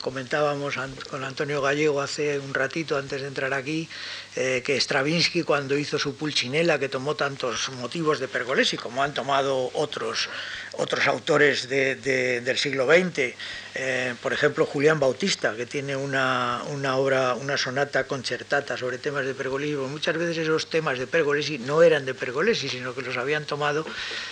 [0.00, 0.74] comentábamos
[1.08, 3.88] con Antonio Gallego hace un ratito antes de entrar aquí,
[4.34, 9.14] eh, que Stravinsky cuando hizo su Pulcinella, que tomó tantos motivos de Pergolesi, como han
[9.14, 10.28] tomado otros,
[10.72, 13.34] otros autores del siglo XX,
[13.78, 16.62] eh, por ejemplo Julián Bautista, que tiene una,
[16.96, 21.58] obra, una sonata concertata sobre temas de Pergolesi, pues muchas veces esos temas de Pergolesi
[21.58, 23.86] no eran de Pergolesi, sino que los habían tomado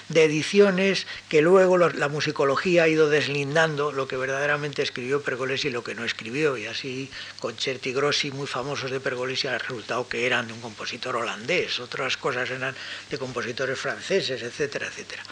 [0.09, 5.71] de ediciones que luego la musicología ha ido deslindando lo que verdaderamente escribió Pergolesi y
[5.71, 10.25] lo que no escribió, y así concerti grossi muy famosos de Pergolesi han resultado que
[10.25, 12.75] eran de un compositor holandés, otras cosas eran
[13.11, 15.23] de compositores franceses, etcétera, etcétera,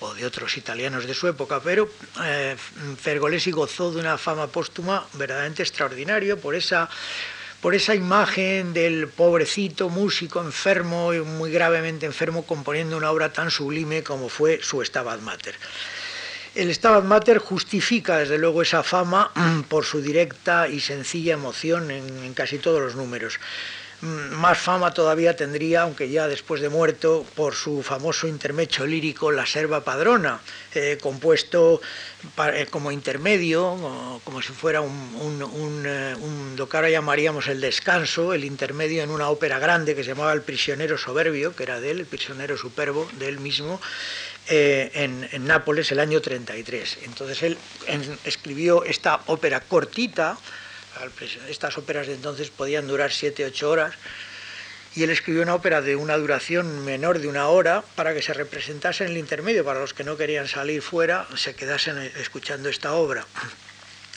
[0.00, 1.88] o de otros italianos de su época, pero
[2.24, 2.56] eh,
[3.00, 6.90] Fergolesi gozó de una fama póstuma verdaderamente extraordinaria por esa
[7.60, 14.02] por esa imagen del pobrecito músico enfermo, muy gravemente enfermo, componiendo una obra tan sublime
[14.02, 15.56] como fue su Stabat Mater.
[16.54, 19.32] El Stabat Mater justifica desde luego esa fama
[19.68, 23.38] por su directa y sencilla emoción en casi todos los números.
[24.02, 29.30] Mm, más fama todavía tendría, aunque ya después de muerto, por su famoso intermecho lírico
[29.30, 30.40] La Serva Padrona,
[30.74, 31.82] eh, compuesto
[32.54, 38.32] eh, como intermedio, como si fuera un, eh, un, lo que ahora llamaríamos el descanso,
[38.32, 41.90] el intermedio en una ópera grande que se llamaba El prisionero soberbio, que era de
[41.90, 43.82] él, el prisionero superbo, de él mismo,
[44.50, 46.98] en, en, Nápoles el año 33.
[47.04, 47.58] Entonces él
[48.24, 50.36] escribió esta ópera cortita,
[51.48, 53.94] estas óperas de entonces podían durar 7-8 horas
[54.94, 58.34] y él escribió una ópera de una duración menor de una hora para que se
[58.34, 62.94] representase en el intermedio, para los que no querían salir fuera, se quedasen escuchando esta
[62.94, 63.24] obra,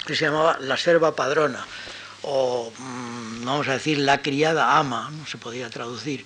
[0.08, 1.66] que se llamaba La Serva Padrona,
[2.24, 6.26] o mm, vamos a decir La Criada Ama, no se podía traducir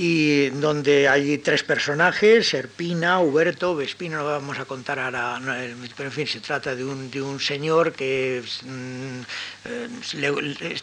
[0.00, 5.40] y donde hay tres personajes, Serpina, Huberto, Vespino, no vamos a contar ahora,
[5.96, 9.20] pero en fin, se trata de un, de un señor que mm,
[9.64, 9.88] eh,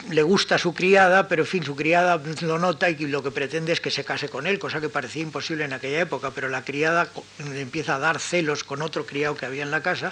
[0.10, 3.32] le, gusta a su criada, pero en fin, su criada lo nota y lo que
[3.32, 6.50] pretende es que se case con él, cosa que parecía imposible en aquella época, pero
[6.50, 7.08] la criada
[7.40, 10.12] empieza a dar celos con otro criado que había en la casa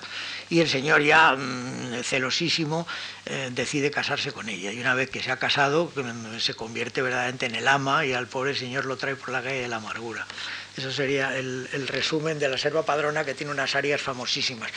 [0.49, 2.87] y el señor ya mm, celosísimo
[3.25, 5.91] eh, decide casarse con ella y una vez que se ha casado
[6.39, 9.61] se convierte verdaderamente en el ama y al pobre señor lo trae por la calle
[9.61, 10.27] de la amargura.
[10.75, 14.71] Eso sería el, resumen de la selva padrona que tiene unas áreas famosísimas.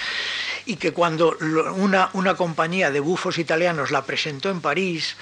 [0.67, 1.37] Y que cuando
[1.75, 5.17] una, una compañía de bufos italianos la presentó en París,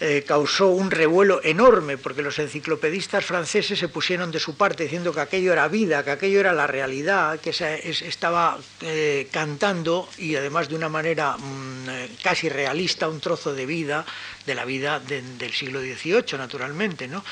[0.00, 5.12] eh, causó un revuelo enorme porque los enciclopedistas franceses se pusieron de su parte diciendo
[5.12, 10.68] que aquello era vida, que aquello era la realidad, que estaba eh, cantando y además
[10.68, 14.06] de una manera mm, eh, casi realista un trozo de vida,
[14.46, 17.24] de la vida del siglo XVIII naturalmente, ¿no?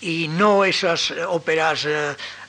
[0.00, 1.86] y no esas óperas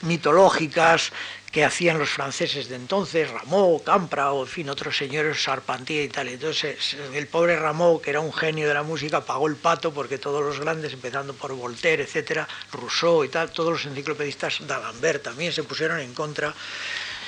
[0.02, 1.12] mitológicas
[1.54, 6.08] que hacían los franceses de entonces, Rameau, Campra o en fin, otros señores, Charpentier y
[6.10, 6.28] tal.
[6.30, 10.18] Entonces el pobre Rameau, que era un genio de la música, pagó el pato porque
[10.18, 15.54] todos los grandes, empezando por Voltaire, etcétera, Rousseau y tal, todos los enciclopedistas d'Alembert también
[15.54, 16.56] se pusieron en contra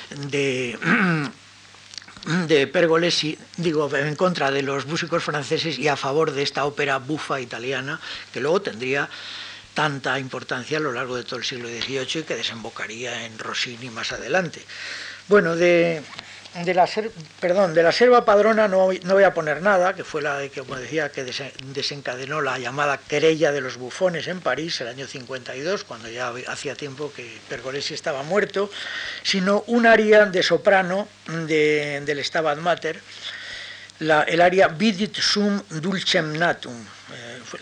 [0.09, 0.75] de
[2.47, 6.97] de Pergolesi, digo, en contra de los músicos franceses y a favor de esta ópera
[6.97, 8.01] bufa italiana,
[8.33, 9.07] que luego tendría
[9.75, 13.91] tanta importancia a lo largo de todo el siglo XVIII y que desembocaría en Rossini
[13.91, 14.61] más adelante.
[15.27, 16.01] Bueno, de,
[16.65, 16.89] la,
[17.41, 20.61] perdón, de la selva padrona no, no, voy a poner nada, que fue la que,
[20.61, 25.83] como decía, que desencadenó la llamada querella de los bufones en París el año 52,
[25.83, 28.71] cuando ya hacía tiempo que Pergolesi estaba muerto,
[29.23, 33.01] sino un aria de soprano del Stabat Mater,
[33.99, 36.75] el aria Vidit sum dulcem natum,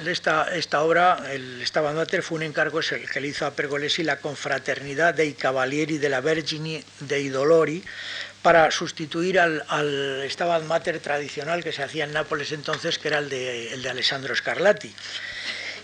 [0.05, 4.17] esta, esta obra, el Stabat Mater, fue un encargo que le hizo a Pergolesi la
[4.17, 7.83] confraternidad dei Cavalieri della Vergini dei Dolori
[8.41, 13.19] para sustituir al, al Stabat Mater tradicional que se hacía en Nápoles entonces, que era
[13.19, 14.93] el de, el de Alessandro Scarlatti.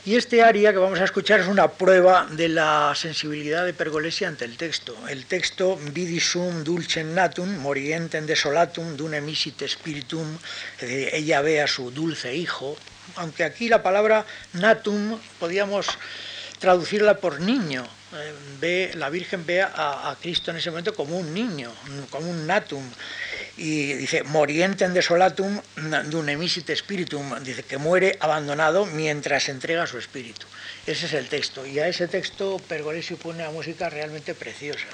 [0.05, 4.23] Y este aria que vamos a escuchar es una prueba de la sensibilidad de Pergolesi
[4.23, 4.95] ante el texto.
[5.09, 6.63] El texto Vidi sum
[7.13, 10.37] natum, morientem desolatum, dune misit spiritum,
[10.79, 12.77] ella ve a su dulce hijo,
[13.17, 15.87] aunque aquí la palabra natum podíamos
[16.59, 17.85] traducirla por niño.
[18.59, 21.71] Ve, la Virgen ve a, Cristo en ese momento como un niño,
[22.09, 22.83] como un natum.
[23.57, 25.61] Y dice, morientem desolatum
[26.09, 30.47] dunemisit spiritum, dice que muere abandonado mientras entrega su espíritu.
[30.87, 31.65] Ese es el texto.
[31.65, 34.87] Y a ese texto Pergolesi pone una música realmente preciosa.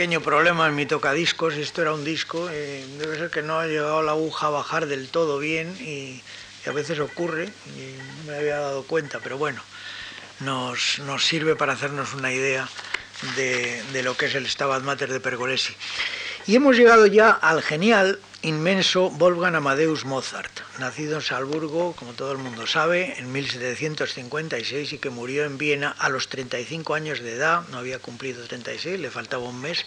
[0.00, 3.66] Pequeño problema en mi tocadiscos, esto era un disco, eh, debe ser que no ha
[3.66, 6.22] llegado la aguja a bajar del todo bien y,
[6.66, 9.60] a veces ocurre y no me había dado cuenta, pero bueno,
[10.38, 12.66] nos, nos sirve para hacernos una idea
[13.36, 15.76] de, de, lo que es el Stabat Mater de Pergolesi.
[16.46, 22.32] Y hemos llegado ya al genial, inmenso Wolfgang Amadeus Mozart, nacido en Salzburgo, como todo
[22.32, 27.34] el mundo sabe, en 1756 y que murió en Viena a los 35 años de
[27.34, 29.86] edad, no había cumplido 36, le faltaba un mes,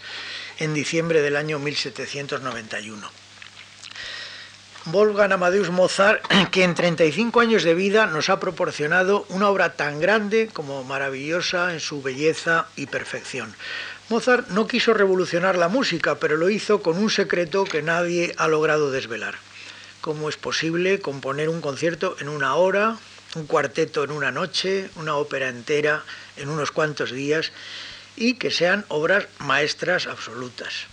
[0.58, 3.10] en diciembre del año 1791.
[4.86, 10.00] Wolfgang Amadeus Mozart, que en 35 años de vida nos ha proporcionado una obra tan
[10.00, 13.54] grande como maravillosa en su belleza y perfección.
[14.10, 18.48] Mozart no quiso revolucionar la música, pero lo hizo con un secreto que nadie ha
[18.48, 19.36] logrado desvelar.
[20.04, 22.98] ¿Cómo es posible componer un concierto en una hora,
[23.36, 26.04] un cuarteto en una noche, una ópera entera
[26.36, 27.52] en unos cuantos días
[28.14, 30.88] y que sean obras maestras absolutas?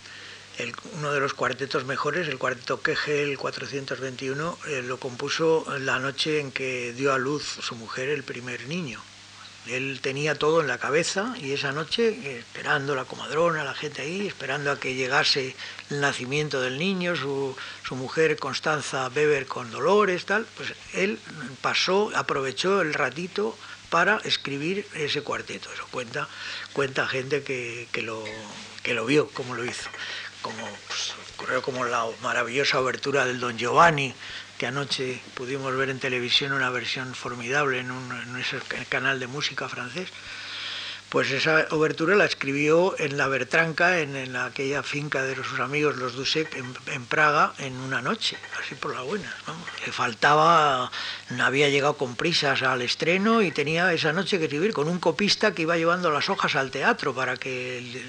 [0.98, 6.54] uno de los cuartetos mejores, el cuarteto Kegel 421, eh, lo compuso la noche en
[6.54, 9.02] que dio a luz su mujer el primer niño.
[9.68, 14.28] Él tenía todo en la cabeza y esa noche, esperando la comadrona, la gente ahí,
[14.28, 15.56] esperando a que llegase
[15.90, 17.56] el nacimiento del niño, su,
[17.92, 21.20] mujer Constanza Weber con dolores, tal, pues él
[21.62, 23.56] pasó, aprovechó el ratito
[23.90, 25.72] para escribir ese cuarteto.
[25.74, 26.28] Eso cuenta,
[26.74, 28.24] cuenta gente que, que, lo,
[28.82, 29.90] que lo vio, como lo hizo
[30.42, 34.14] como pues, ocurrió como la maravillosa obertura del Don Giovanni,
[34.62, 38.60] que anoche pudimos ver en televisión una versión formidable en, un, en ese
[38.90, 40.10] canal de música francés.
[41.10, 46.14] Pues esa obertura la escribió en la Bertranca, en, aquella finca de sus amigos los
[46.14, 49.34] Dussek en, Praga, en una noche, así por la buena.
[49.84, 50.92] Le faltaba,
[51.32, 55.00] no había llegado con prisas al estreno y tenía esa noche que escribir con un
[55.00, 58.00] copista que iba llevando las hojas al teatro para que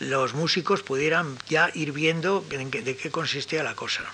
[0.00, 4.04] los músicos pudieran ya ir viendo de qué consistía la cosa.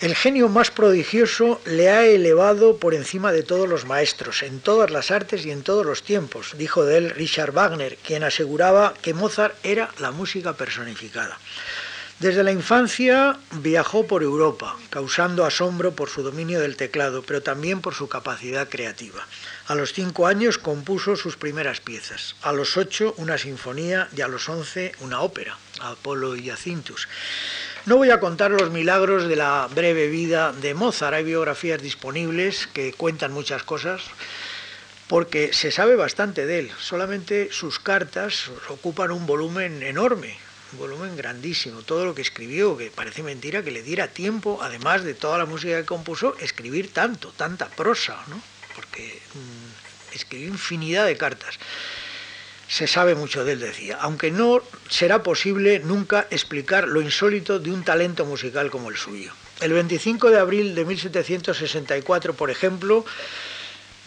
[0.00, 4.90] El genio más prodigioso le ha elevado por encima de todos los maestros, en todas
[4.90, 9.12] las artes y en todos los tiempos, dijo de él Richard Wagner, quien aseguraba que
[9.12, 11.38] Mozart era la música personificada.
[12.18, 17.82] Desde la infancia viajó por Europa, causando asombro por su dominio del teclado, pero también
[17.82, 19.26] por su capacidad creativa.
[19.66, 24.28] A los cinco años compuso sus primeras piezas, a los ocho una sinfonía y a
[24.28, 27.06] los once una ópera, Apolo y Jacintus.
[27.86, 32.66] No voy a contar los milagros de la breve vida de Mozart, hay biografías disponibles
[32.66, 34.02] que cuentan muchas cosas,
[35.08, 40.36] porque se sabe bastante de él, solamente sus cartas ocupan un volumen enorme,
[40.74, 45.02] un volumen grandísimo, todo lo que escribió, que parece mentira que le diera tiempo, además
[45.02, 48.42] de toda la música que compuso, escribir tanto, tanta prosa, ¿no?
[48.74, 51.58] porque mm, escribió infinidad de cartas
[52.70, 57.72] se sabe mucho de él, decía, aunque no será posible nunca explicar lo insólito de
[57.72, 59.32] un talento musical como el suyo.
[59.60, 63.04] El 25 de abril de 1764, por ejemplo,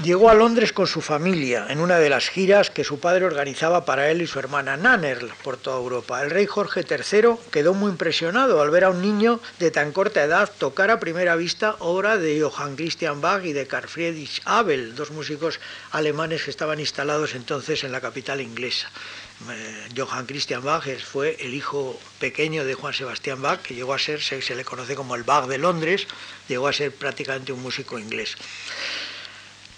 [0.01, 3.85] Llegó a Londres con su familia en una de las giras que su padre organizaba
[3.85, 6.21] para él y su hermana Nannerl por toda Europa.
[6.23, 10.23] El rey Jorge III quedó muy impresionado al ver a un niño de tan corta
[10.23, 14.95] edad tocar a primera vista obra de Johann Christian Bach y de Carl Friedrich Abel,
[14.95, 15.59] dos músicos
[15.91, 18.89] alemanes que estaban instalados entonces en la capital inglesa.
[19.49, 23.99] Eh, Johann Christian Bach fue el hijo pequeño de Juan Sebastián Bach, que llegó a
[23.99, 26.07] ser, se, se le conoce como el Bach de Londres,
[26.49, 28.35] llegó a ser prácticamente un músico inglés.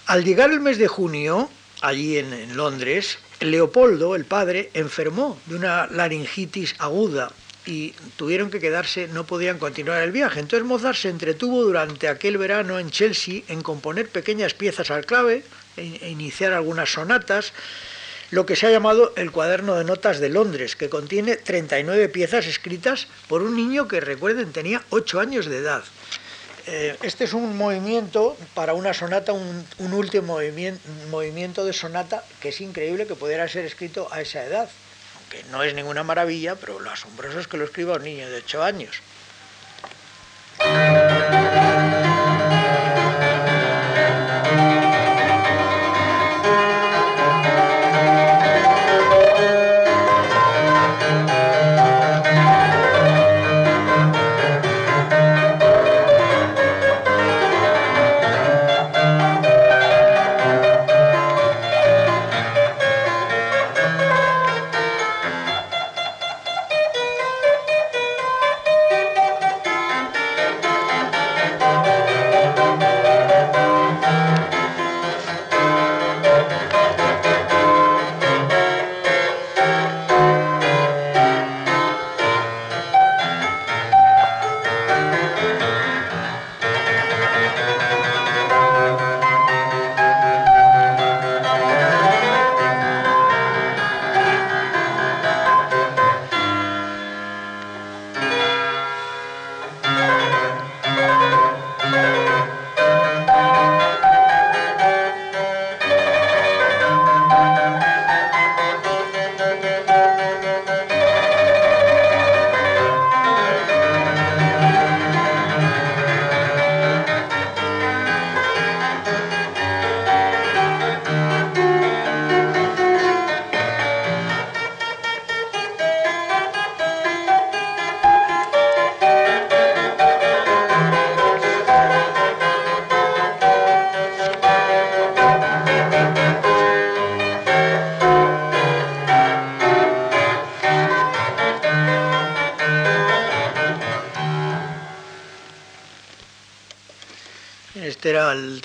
[0.08, 1.50] Al llegar el mes de junio,
[1.82, 7.32] allí en, Londres, Leopoldo, el padre, enfermó de una laringitis aguda
[7.66, 10.40] y tuvieron que quedarse, no podían continuar el viaje.
[10.40, 15.44] Entonces Mozart se entretuvo durante aquel verano en Chelsea en componer pequeñas piezas al clave
[15.76, 17.52] e, e iniciar algunas sonatas,
[18.30, 22.46] lo que se ha llamado el cuaderno de notas de Londres, que contiene 39 piezas
[22.46, 25.84] escritas por un niño que, recuerden, tenía 8 años de edad.
[26.68, 30.40] Eh, este es un movimiento para una sonata, un, último
[31.12, 34.68] movimiento, de sonata que es increíble que pudiera ser escrito a esa edad.
[35.18, 38.38] Aunque no es ninguna maravilla, pero lo asombroso es que lo escriba un niño de
[38.38, 39.02] 8 años.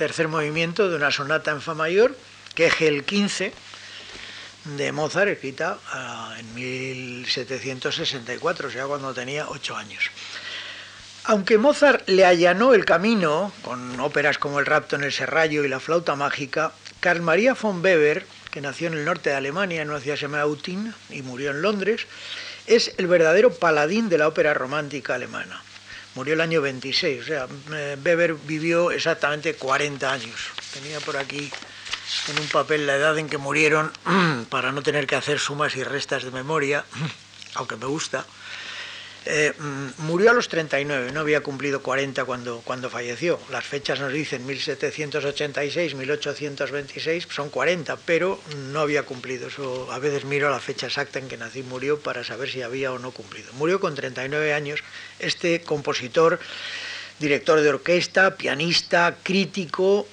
[0.01, 2.17] Tercer movimiento de una sonata en fa mayor,
[2.55, 3.53] que es el 15
[4.79, 10.05] de Mozart, escrita ah, en 1764, o sea, cuando tenía ocho años.
[11.25, 15.69] Aunque Mozart le allanó el camino con óperas como El rapto en el serrallo y
[15.69, 19.91] La flauta mágica, Carl Maria von Weber, que nació en el norte de Alemania en
[19.91, 20.47] una ciudad llamada
[21.11, 22.07] y murió en Londres,
[22.67, 25.63] es el verdadero paladín de la ópera romántica alemana.
[26.15, 30.51] Murió el año 26, o sea, eh, Weber vivió exactamente 40 años.
[30.75, 31.51] Tenía por aquí
[32.29, 33.93] en un papel la edad en que murieron
[34.51, 36.85] para no tener que hacer sumas y restas de memoria,
[37.55, 38.25] aunque me gusta.
[39.27, 43.39] Eh, mm, murió a los 39, no había cumplido 40 cuando, cuando falleció.
[43.51, 48.41] Las fechas nos dicen 1786, 1826, son 40, pero
[48.73, 49.49] no había cumplido.
[49.49, 52.93] Eso, a veces miro la fecha exacta en que nací murió para saber si había
[52.93, 53.53] o no cumplido.
[53.55, 54.81] Murió con 39 años
[55.19, 56.41] este compositor,
[57.19, 60.09] director de orquesta, pianista, crítico,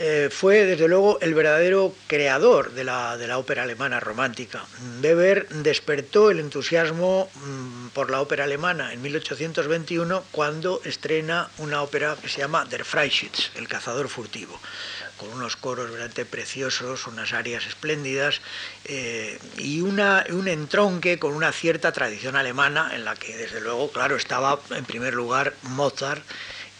[0.00, 4.64] eh, fue desde luego el verdadero creador de la, de la, ópera alemana romántica.
[5.02, 12.16] Weber despertó el entusiasmo mm, por la ópera alemana en 1821 cuando estrena una ópera
[12.22, 14.60] que se llama Der Freischütz, el cazador furtivo
[15.18, 18.40] con unos coros realmente preciosos, unas arias espléndidas
[18.84, 23.90] eh, y una, un entronque con una cierta tradición alemana en la que desde luego,
[23.90, 26.22] claro, estaba en primer lugar Mozart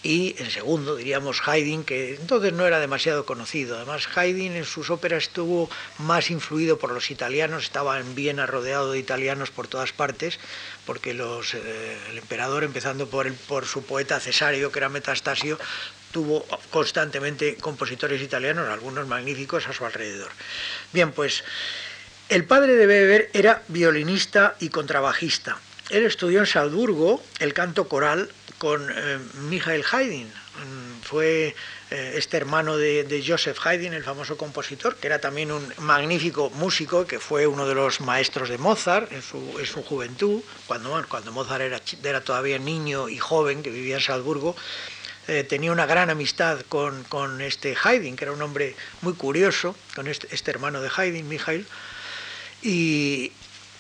[0.09, 3.77] y en segundo diríamos Haydn, que entonces no era demasiado conocido.
[3.77, 8.93] Además, Haydn en sus óperas estuvo más influido por los italianos, estaba en Viena rodeado
[8.93, 10.39] de italianos por todas partes,
[10.87, 15.59] porque los, eh, el emperador, empezando por, el, por su poeta Cesario, que era Metastasio,
[16.11, 20.31] tuvo constantemente compositores italianos, algunos magníficos, a su alrededor.
[20.91, 21.45] Bien, pues
[22.31, 25.59] el padre de Weber era violinista y contrabajista.
[25.91, 30.31] Él estudió en Salzburgo el canto coral con eh, Michael Haydn.
[31.03, 31.55] Fue
[31.91, 37.07] eh, este hermano de, Joseph Haydn, el famoso compositor, que era también un magnífico músico,
[37.07, 41.81] que fue uno de los maestros de Mozart en su, juventud, cuando, cuando Mozart era,
[42.03, 44.57] era, todavía niño y joven, que vivía en Salzburgo.
[45.29, 49.77] Eh, tenía una gran amistad con, con, este Haydn, que era un hombre muy curioso,
[49.95, 51.67] con este, este hermano de Haydn, Michael.
[52.63, 53.33] Y,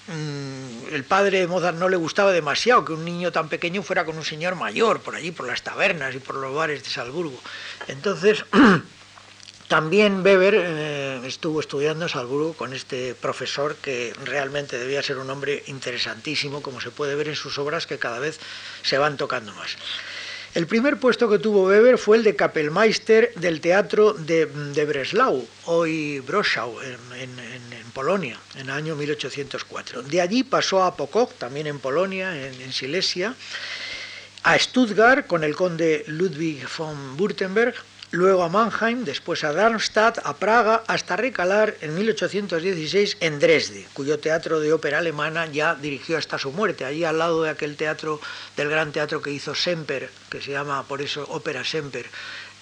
[0.08, 4.16] el padre de Mozart no le gustaba demasiado que un niño tan pequeño fuera con
[4.16, 7.38] un señor mayor por allí, por las tabernas y por los bares de Salzburgo.
[7.88, 8.44] Entonces,
[9.68, 15.28] también Weber eh, estuvo estudiando en Salzburgo con este profesor que realmente debía ser un
[15.28, 18.40] hombre interesantísimo, como se puede ver en sus obras que cada vez
[18.82, 19.76] se van tocando más.
[20.54, 26.20] El primer puesto que tuvo Weber fue el de Kapellmeister del Teatro de, Breslau, hoy
[26.20, 27.67] Broschau, en,
[27.98, 30.04] Polonia, en el año 1804.
[30.04, 33.34] De allí pasó a Pocock, también en Polonia, en, Silesia,
[34.44, 37.74] a Stuttgart con el conde Ludwig von Württemberg,
[38.12, 44.20] luego a Mannheim, después a Darmstadt, a Praga, hasta recalar en 1816 en Dresde, cuyo
[44.20, 48.20] teatro de ópera alemana ya dirigió hasta su muerte, allí al lado de aquel teatro,
[48.56, 52.06] del gran teatro que hizo Semper, que se llama por eso Ópera Semper.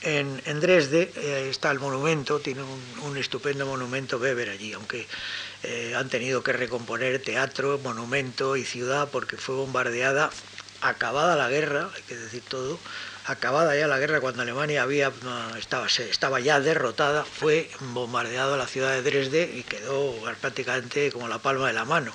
[0.06, 2.60] En, Dresde eh, está el monumento, tiene
[3.02, 5.04] un, estupendo monumento Weber allí, aunque
[5.64, 10.30] eh, han tenido que recomponer teatro, monumento y ciudad porque fue bombardeada,
[10.80, 12.78] acabada la guerra, hay que decir todo,
[13.24, 15.10] acabada ya la guerra, cuando Alemania había,
[15.58, 21.38] estaba, estaba ya derrotada, fue bombardeado la ciudad de Dresde y quedó prácticamente como la
[21.38, 22.12] palma de la mano.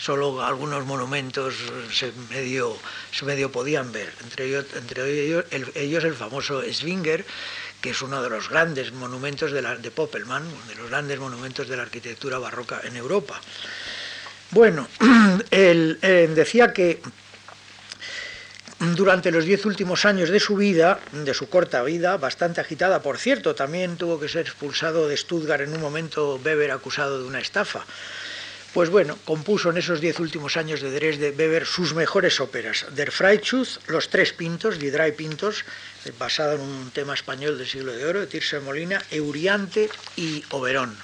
[0.00, 1.54] Solo algunos monumentos
[1.92, 2.74] se medio,
[3.12, 7.24] se medio podían ver, entre ellos, entre ellos, el, ellos el famoso Swinger,
[7.82, 11.68] que es uno de los grandes monumentos de, la, de Poppelmann, de los grandes monumentos
[11.68, 13.40] de la arquitectura barroca en Europa.
[14.52, 14.88] Bueno,
[15.50, 17.02] él, eh, decía que
[18.78, 23.18] durante los diez últimos años de su vida, de su corta vida, bastante agitada, por
[23.18, 27.40] cierto, también tuvo que ser expulsado de Stuttgart en un momento Weber acusado de una
[27.40, 27.84] estafa.
[28.72, 33.10] Pues bueno, compuso en esos diez últimos años de Dresde Weber sus mejores óperas, Der
[33.10, 35.64] Freitschutz, Los Tres Pintos, Die Drei Pintos,
[36.20, 40.44] basada en un tema español del siglo de oro, de Tirso de Molina, Euriante y
[40.50, 40.96] Oberón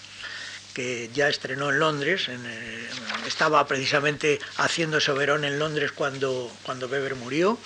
[0.75, 2.89] que ya estrenó en Londres, eh,
[3.27, 7.59] estaba precisamente haciendo Soberón en Londres cuando, cuando Weber murió.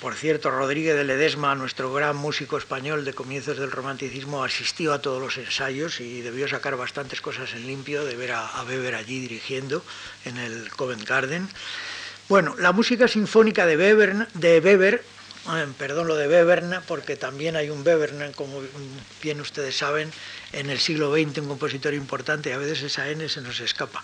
[0.00, 5.00] Por cierto, Rodríguez de Ledesma, nuestro gran músico español de comienzos del romanticismo, asistió a
[5.00, 9.20] todos los ensayos y debió sacar bastantes cosas en limpio de ver a, Weber allí
[9.20, 9.82] dirigiendo
[10.24, 11.48] en el Covent Garden.
[12.28, 15.04] Bueno, la música sinfónica de Weber, de Weber
[15.46, 18.62] eh, perdón lo de Webern, porque también hay un Webern, como
[19.22, 20.10] bien ustedes saben,
[20.52, 24.02] en el siglo XX, un compositor importante, y a veces esa N se nos escapa.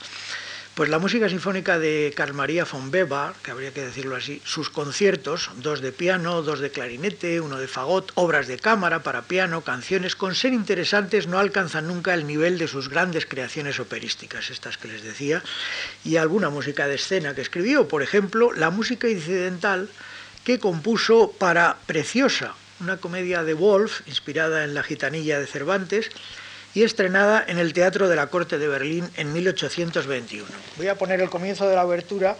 [0.80, 4.70] Pues la música sinfónica de Carl Maria von Weber, que habría que decirlo así, sus
[4.70, 9.60] conciertos, dos de piano, dos de clarinete, uno de fagot, obras de cámara para piano,
[9.60, 14.78] canciones, con ser interesantes no alcanzan nunca el nivel de sus grandes creaciones operísticas, estas
[14.78, 15.42] que les decía,
[16.02, 19.90] y alguna música de escena que escribió, por ejemplo, la música incidental
[20.44, 26.08] que compuso para Preciosa, una comedia de Wolf, inspirada en La gitanilla de Cervantes,
[26.74, 30.46] y estrenada en el Teatro de la Corte de Berlín en 1821.
[30.76, 32.36] Voy a poner el comienzo de la abertura,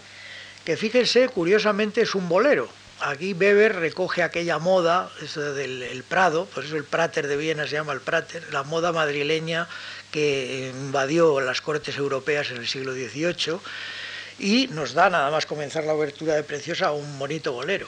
[0.63, 2.69] que fíjense, curiosamente es un bolero.
[3.01, 7.93] Aquí Weber recoge aquella moda del Prado, por eso el Prater de Viena se llama
[7.93, 9.67] el Prater, la moda madrileña
[10.11, 13.59] que invadió las cortes europeas en el siglo XVIII
[14.37, 17.87] y nos da nada más comenzar la abertura de Preciosa un bonito bolero.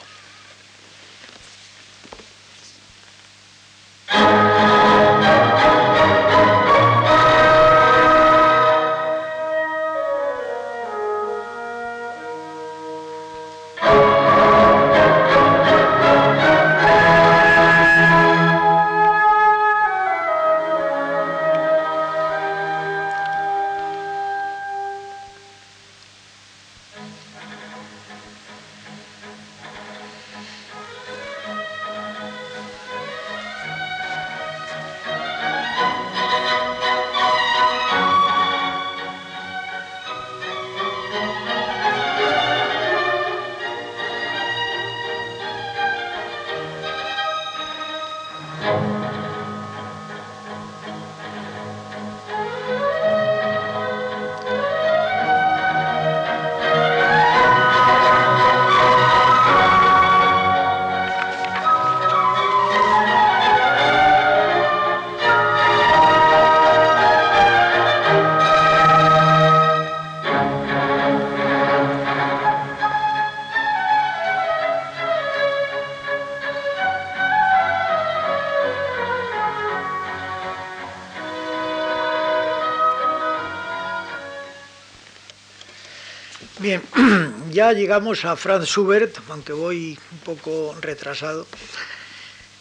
[87.53, 91.45] Ya llegamos a Franz Schubert, aunque voy un poco retrasado,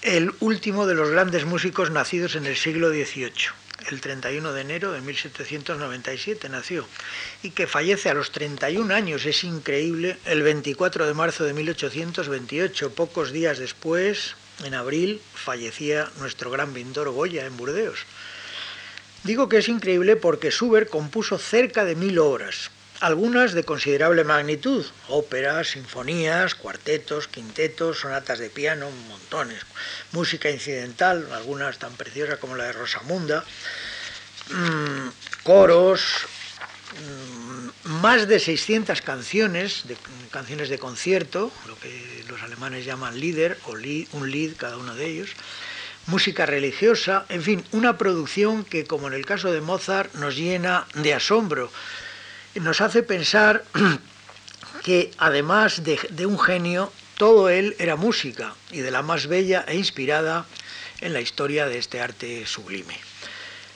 [0.02, 3.32] el último de los grandes músicos nacidos en el siglo XVIII.
[3.90, 6.86] El 31 de enero de 1797 nació
[7.42, 12.94] y que fallece a los 31 años, es increíble, el 24 de marzo de 1828,
[12.94, 18.00] pocos días después, en abril, fallecía nuestro gran pintor Goya en Burdeos.
[19.24, 22.70] Digo que es increíble porque Schubert compuso cerca de mil obras,
[23.02, 29.58] algunas de considerable magnitud, óperas, sinfonías, cuartetos, quintetos, sonatas de piano, montones,
[30.12, 33.44] música incidental, algunas tan preciosas como la de Rosamunda,
[34.50, 35.08] mm,
[35.42, 36.28] coros,
[36.94, 39.96] mm, más de 600 canciones, de,
[40.30, 45.06] canciones de concierto, lo que los alemanes llaman Lieder o un Lied cada uno de
[45.06, 45.30] ellos,
[46.06, 50.86] música religiosa, en fin, una producción que, como en el caso de Mozart, nos llena
[50.94, 51.72] de asombro
[52.60, 53.64] nos hace pensar
[54.82, 59.76] que además de, un genio, todo él era música y de la más bella e
[59.76, 60.46] inspirada
[61.00, 62.98] en la historia de este arte sublime.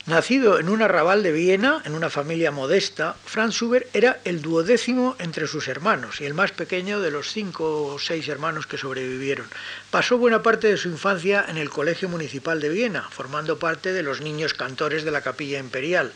[0.06, 5.16] Nacido en un arrabal de Viena, en una familia modesta, Franz Schubert era el duodécimo
[5.18, 9.48] entre sus hermanos y el más pequeño de los cinco o seis hermanos que sobrevivieron.
[9.90, 14.04] Pasó buena parte de su infancia en el Colegio Municipal de Viena, formando parte de
[14.04, 16.12] los niños cantores de la Capilla Imperial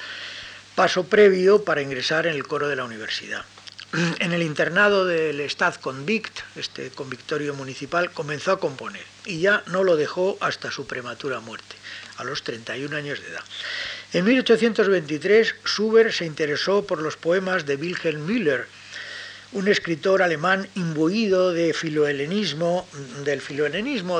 [0.75, 3.45] paso previo para ingresar en el coro de la universidad.
[4.21, 5.45] En el internado del
[5.81, 11.41] Convict, este convictorio municipal, comenzó a componer y ya no lo dejó hasta su prematura
[11.41, 11.75] muerte,
[12.16, 13.45] a los 31 años de edad.
[14.12, 18.66] En 1823, Schubert se interesó por los poemas de Wilhelm Müller,
[19.53, 22.87] un escritor alemán imbuido del filohelenismo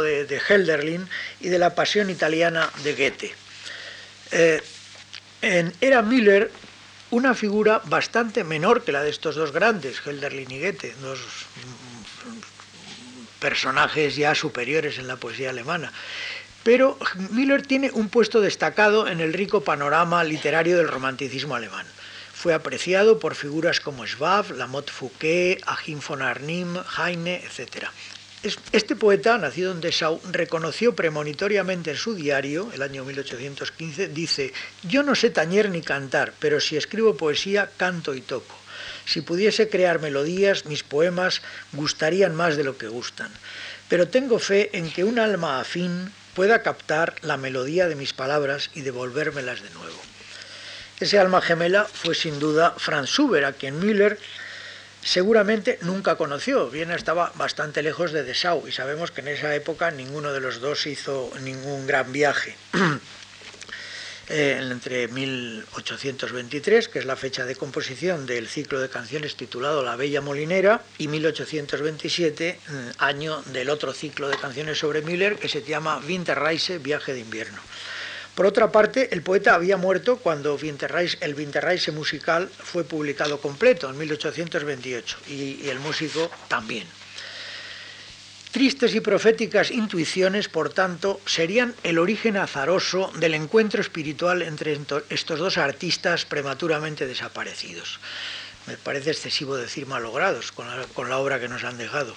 [0.03, 1.09] de, de Helderlin
[1.41, 3.35] y de la pasión italiana de Goethe.
[4.33, 4.61] Eh,
[5.43, 6.51] era Müller
[7.11, 11.21] una figura bastante menor que la de estos dos grandes, Helderlin y Goethe, dos
[13.41, 15.93] personajes ya superiores en la poesía alemana.
[16.63, 16.99] Pero
[17.31, 21.87] Müller tiene un puesto destacado en el rico panorama literario del romanticismo alemán.
[22.35, 27.87] Fue apreciado por figuras como Schwab, Lamotte Fouquet, Achim von Arnim, Heine, etc.
[28.43, 35.03] Este poeta, nacido en Dessau, reconoció premonitoriamente en su diario, el año 1815, dice, yo
[35.03, 38.57] no sé tañer ni cantar, pero si escribo poesía, canto y toco.
[39.05, 43.31] Si pudiese crear melodías, mis poemas gustarían más de lo que gustan.
[43.91, 48.71] Pero tengo fe en que un alma afín pueda captar la melodía de mis palabras
[48.75, 50.01] y devolvérmelas de nuevo.
[50.99, 54.19] Ese alma gemela fue sin duda Franz Schubert, a quien Müller
[55.03, 56.71] seguramente nunca conoció.
[56.71, 60.61] Viena estaba bastante lejos de Dessau y sabemos que en esa época ninguno de los
[60.61, 62.57] dos hizo ningún gran viaje.
[64.33, 69.97] Eh, entre 1823, que es la fecha de composición del ciclo de canciones titulado La
[69.97, 75.65] Bella Molinera, y 1827, mm, año del otro ciclo de canciones sobre Müller, que se
[75.65, 77.61] llama Winterreise, Viaje de Invierno.
[78.35, 83.99] Por otra parte, el poeta había muerto cuando el Winterreise musical fue publicado completo en
[83.99, 86.87] 1828 y el músico también.
[88.51, 94.77] Tristes y proféticas intuiciones, por tanto, serían el origen azaroso del encuentro espiritual entre
[95.09, 98.01] estos dos artistas prematuramente desaparecidos.
[98.67, 102.17] Me parece excesivo decir malogrados con la, con la obra que nos han dejado,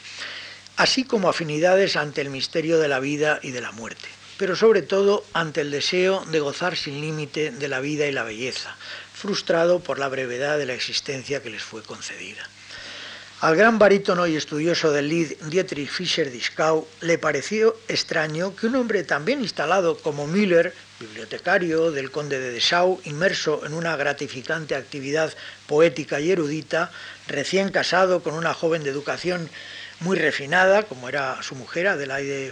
[0.75, 4.81] así como afinidades ante el misterio de la vida y de la muerte, pero sobre
[4.81, 8.75] todo ante el deseo de gozar sin límite de la vida y la belleza,
[9.13, 12.47] frustrado por la brevedad de la existencia que les fue concedida.
[13.43, 19.03] Al gran barítono y estudioso del Lied, Dietrich Fischer-Dieskau, le pareció extraño que un hombre
[19.03, 25.33] tan bien instalado como Müller, bibliotecario del conde de Dessau, inmerso en una gratificante actividad
[25.67, 26.89] poética y erudita,
[27.27, 29.49] recién casado con una joven de educación
[30.03, 32.51] muy refinada, como era su mujer, Adelaide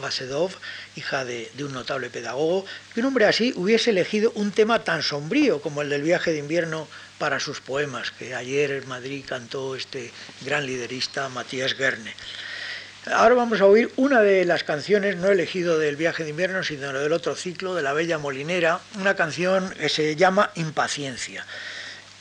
[0.00, 0.50] Vasedov,
[0.96, 5.60] hija de, un notable pedagogo, que un hombre así hubiese elegido un tema tan sombrío
[5.60, 6.88] como el del viaje de invierno
[7.18, 10.10] para sus poemas, que ayer en Madrid cantó este
[10.44, 12.12] gran liderista Matías Gerne.
[13.12, 16.92] Ahora vamos a oír una de las canciones, no elegido del viaje de invierno, sino
[16.92, 21.46] del otro ciclo, de la Bella Molinera, una canción que se llama Impaciencia.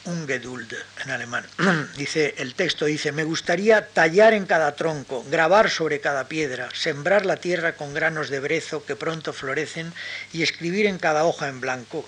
[0.06, 1.45] Ungeduld en alemán.
[1.97, 7.26] Dice el texto dice, "Me gustaría tallar en cada tronco, grabar sobre cada piedra, sembrar
[7.26, 9.93] la tierra con granos de brezo que pronto florecen
[10.32, 12.08] y escribir en cada hoja en blanco,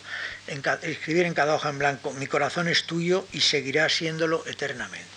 [0.82, 5.17] escribir en cada hoja en blanco, mi corazón es tuyo y seguirá siéndolo eternamente."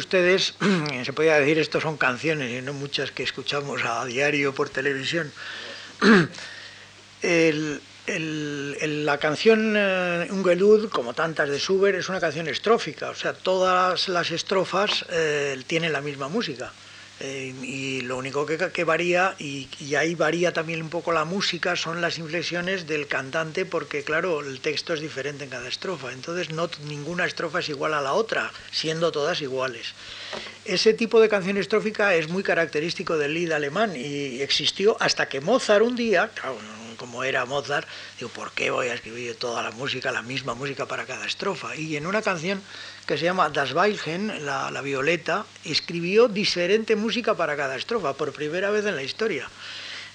[0.00, 0.54] Ustedes,
[1.04, 5.32] se podría decir esto son canciones y no muchas que escuchamos a diario por televisión.
[7.22, 14.08] la canción uh, Ungelud, como tantas de Schubert, es una canción estrófica, o sea, todas
[14.08, 16.72] las estrofas eh, tienen la misma música.
[18.20, 22.86] Lo único que, varía, y, ahí varía también un poco la música, son las inflexiones
[22.86, 27.60] del cantante, porque claro, el texto es diferente en cada estrofa, entonces no ninguna estrofa
[27.60, 29.94] es igual a la otra, siendo todas iguales.
[30.66, 35.40] Ese tipo de canción estrófica es muy característico del Lied alemán y existió hasta que
[35.40, 36.30] Mozart un día,
[37.00, 37.88] como era Mozart,
[38.18, 41.74] digo, ¿por qué voy a escribir toda la música, la misma música para cada estrofa?
[41.74, 42.60] Y en una canción
[43.06, 48.70] que se llama Das Weilchen, la, Violeta, escribió diferente música para cada estrofa, por primera
[48.70, 49.48] vez en la historia.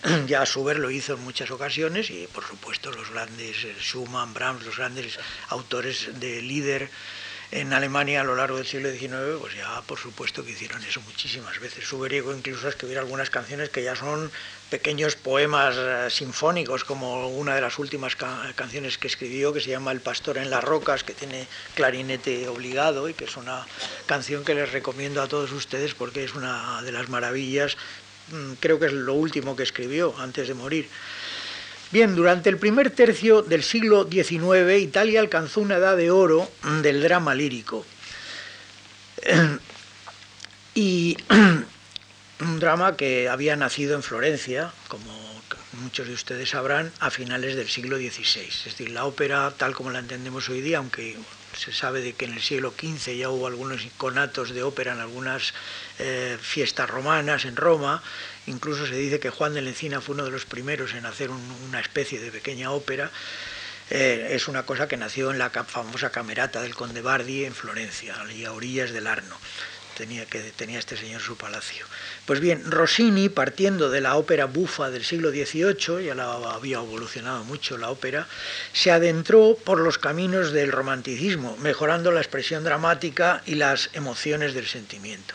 [0.27, 4.63] Ya Schubert lo hizo en muchas ocasiones y por supuesto los grandes eh, Schumann, Brahms,
[4.63, 5.17] los grandes
[5.49, 6.91] autores de líder
[7.51, 11.01] en Alemania a lo largo del siglo XIX, pues ya por supuesto que hicieron eso
[11.01, 11.89] muchísimas veces.
[12.09, 14.31] Llegó incluso a escribir algunas canciones que ya son
[14.69, 19.91] pequeños poemas eh, sinfónicos, como una de las últimas canciones que escribió, que se llama
[19.91, 23.65] El pastor en las rocas, que tiene clarinete obligado y que es una
[24.05, 27.77] canción que les recomiendo a todos ustedes porque es una de las maravillas,
[28.31, 30.89] mm, creo que es lo último que escribió antes de morir.
[31.91, 36.81] Bien, durante el primer tercio del siglo XIX, Italia alcanzó una edad de oro mm,
[36.81, 37.85] del drama lírico.
[40.77, 41.15] Y
[42.39, 45.25] un drama que había nacido en Florencia, como
[45.81, 48.47] muchos de ustedes sabrán, a finales del siglo XVI.
[48.47, 51.17] Es decir, la ópera tal como la entendemos hoy día, aunque
[51.57, 54.99] se sabe de que en el siglo XV ya hubo algunos conatos de ópera en
[54.99, 55.53] algunas
[55.99, 58.03] eh, fiestas romanas en Roma,
[58.47, 61.79] incluso se dice que Juan de Lencina fue uno de los primeros en hacer una
[61.79, 63.11] especie de pequeña ópera.
[63.91, 68.15] Eh, es una cosa que nació en la famosa camerata del Conde Bardi en Florencia,
[68.15, 69.37] a orillas del Arno
[69.95, 71.85] tenía, que tenía este señor su palacio.
[72.25, 77.43] Pues bien, Rossini, partiendo de la ópera bufa del siglo XVIII, ya la había evolucionado
[77.45, 78.27] mucho la ópera,
[78.73, 84.67] se adentró por los caminos del romanticismo, mejorando la expresión dramática y las emociones del
[84.67, 85.33] sentimiento.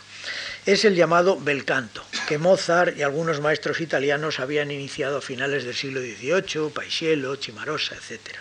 [0.66, 5.64] Es el llamado bel canto, que Mozart y algunos maestros italianos habían iniciado a finales
[5.64, 8.36] del siglo XVIII, Paisiello, Cimarosa, etc.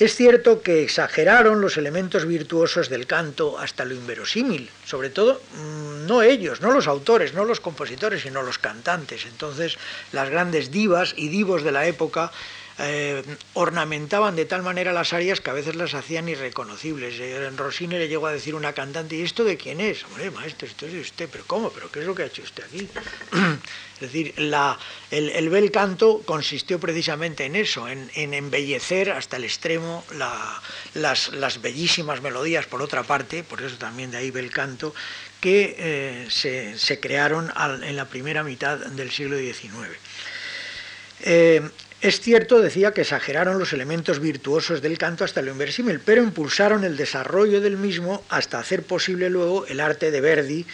[0.00, 6.06] Es cierto que exageraron los elementos virtuosos del canto hasta lo inverosímil, sobre todo mm,
[6.06, 9.24] no ellos, no los autores, no los compositores, sino los cantantes.
[9.24, 9.78] Entonces
[10.12, 12.32] las grandes divas y divos de la época
[12.76, 13.22] eh,
[13.52, 17.20] ornamentaban de tal manera las arias que a veces las hacían irreconocibles.
[17.20, 20.04] Eh, en Rossini le llegó a decir una cantante, ¿y esto de quién es?
[20.04, 21.70] Hombre, maestro, esto es de usted, pero ¿cómo?
[21.70, 22.88] ¿Pero qué es lo que ha hecho usted aquí?
[23.94, 30.04] es decir, el, bel canto consistió precisamente en eso, en, embellecer hasta el extremo
[30.94, 34.92] las, bellísimas melodías, por otra parte, por eso también de ahí bel canto,
[35.40, 37.52] que eh, se, crearon
[37.84, 39.96] en la primera mitad del siglo XIX.
[42.00, 46.84] Es cierto, decía, que exageraron los elementos virtuosos del canto hasta lo inversímil, pero impulsaron
[46.84, 50.66] el desarrollo del mismo hasta hacer posible luego el arte de Verdi,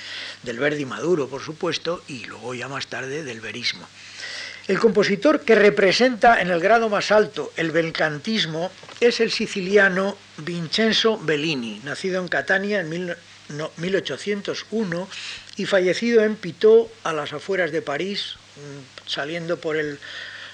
[0.42, 3.86] del Verdi maduro, por supuesto, y luego ya más tarde del verismo.
[4.66, 11.18] El compositor que representa en el grado más alto el belcantismo es el siciliano Vincenzo
[11.18, 13.16] Bellini, nacido en Catania en
[13.76, 15.08] 1801
[15.56, 18.36] y fallecido en Pitot, a las afueras de París,
[19.06, 19.98] saliendo por el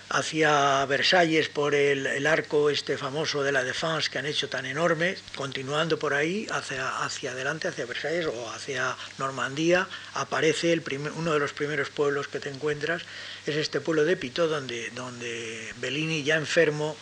[0.09, 5.17] hacia Versalles por el, arco este famoso de la Défense que han hecho tan enorme,
[5.35, 10.83] continuando por ahí hacia, hacia adelante, hacia Versalles o hacia Normandía, aparece el
[11.17, 13.03] uno de los primeros pueblos que te encuentras,
[13.47, 16.97] es este pueblo de Pito, donde, donde Bellini ya enfermo,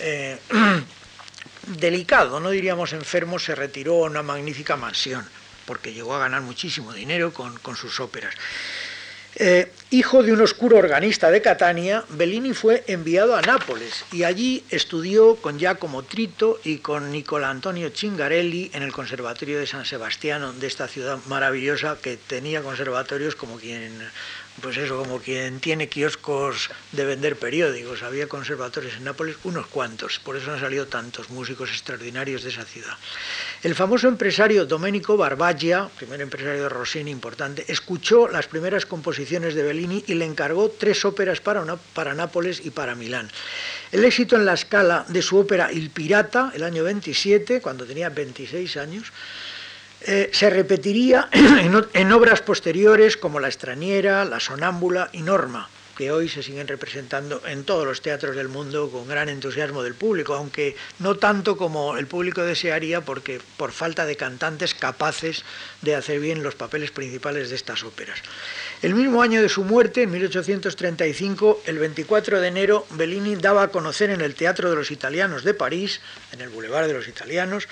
[0.00, 0.38] eh,
[1.66, 5.28] delicado, no diríamos enfermo, se retiró a una magnífica mansión,
[5.64, 8.34] porque llegó a ganar muchísimo dinero con, con sus óperas.
[9.36, 14.62] Eh, hijo de un oscuro organista de Catania, Bellini fue enviado a Nápoles y allí
[14.68, 20.52] estudió con Giacomo Trito y con Nicola Antonio Cingarelli en el Conservatorio de San Sebastiano,
[20.52, 23.92] de esta ciudad maravillosa que tenía conservatorios como quien
[24.60, 28.02] pues eso, como quien tiene kioscos de vender periódicos.
[28.02, 32.64] Había conservatorios en Nápoles, unos cuantos, por eso han salido tantos músicos extraordinarios de esa
[32.64, 32.96] ciudad.
[33.62, 39.62] El famoso empresario Domenico Barbaglia, primer empresario de Rossini importante, escuchó las primeras composiciones de
[39.62, 43.30] Bellini y le encargó tres óperas para, para Nápoles y para Milán.
[43.90, 48.08] El éxito en la escala de su ópera Il Pirata, el año 27, cuando tenía
[48.08, 49.12] 26 años,
[50.06, 56.28] eh, se repetiría en, obras posteriores como La extrañera, La sonámbula y Norma, que hoy
[56.28, 60.74] se siguen representando en todos los teatros del mundo con gran entusiasmo del público, aunque
[60.98, 65.44] no tanto como el público desearía porque por falta de cantantes capaces
[65.82, 68.18] de hacer bien los papeles principales de estas óperas.
[68.80, 73.68] El mismo año de su muerte, en 1835, el 24 de enero, Bellini daba a
[73.68, 76.00] conocer en el Teatro de los Italianos de París,
[76.32, 77.68] en el Boulevard de los Italianos,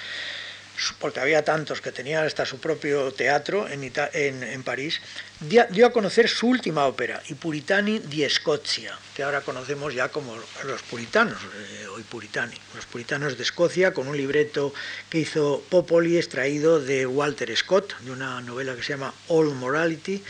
[0.99, 5.01] porque había tantos que tenían hasta su propio teatro en, París,
[5.41, 10.37] dio a conocer su última ópera, I Puritani di Scozia, que ahora conocemos ya como
[10.65, 14.73] los puritanos, eh, hoy puritani, los puritanos de Escocia, con un libreto
[15.09, 20.23] que hizo Popoli, extraído de Walter Scott, de una novela que se llama All Morality,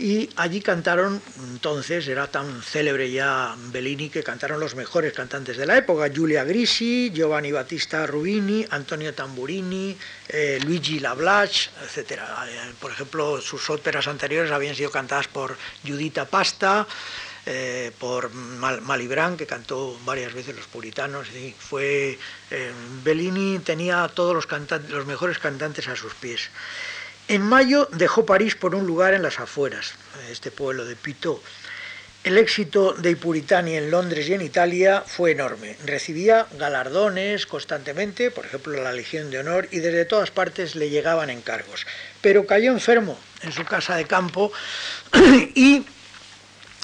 [0.00, 1.20] y allí cantaron,
[1.52, 6.42] entonces era tan célebre ya Bellini que cantaron los mejores cantantes de la época, Giulia
[6.44, 9.94] Grisi, Giovanni Battista Rubini, Antonio Tamburini,
[10.28, 12.12] eh, Luigi Lablache, etc.
[12.12, 15.54] Eh, por ejemplo, sus óperas anteriores habían sido cantadas por
[15.86, 16.86] Judita Pasta,
[17.44, 21.28] eh, por Malibran, que cantó varias veces los puritanos.
[21.28, 22.18] Y fue,
[23.04, 24.48] Bellini tenía todos los,
[24.88, 26.48] los mejores cantantes a sus pies.
[27.30, 29.94] En mayo dejó París por un lugar en las afueras,
[30.32, 31.40] este pueblo de Pitot.
[32.24, 35.76] El éxito de Ipuritani en Londres y en Italia fue enorme.
[35.86, 41.30] Recibía galardones constantemente, por ejemplo la Legión de Honor, y desde todas partes le llegaban
[41.30, 41.86] encargos.
[42.20, 44.50] Pero cayó enfermo en su casa de campo
[45.54, 45.86] y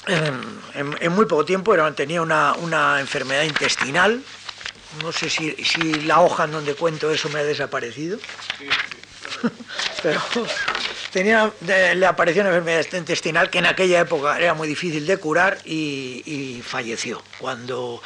[0.07, 4.23] en, muy poco tiempo tenía una, enfermedad intestinal.
[5.03, 5.53] No sé si,
[6.05, 8.17] la hoja en donde cuento eso me ha desaparecido.
[10.03, 10.21] pero
[11.11, 15.57] tenía, le apareció una enfermedad intestinal que en aquella época era muy difícil de curar
[15.65, 17.21] y, falleció.
[17.39, 18.01] Cuando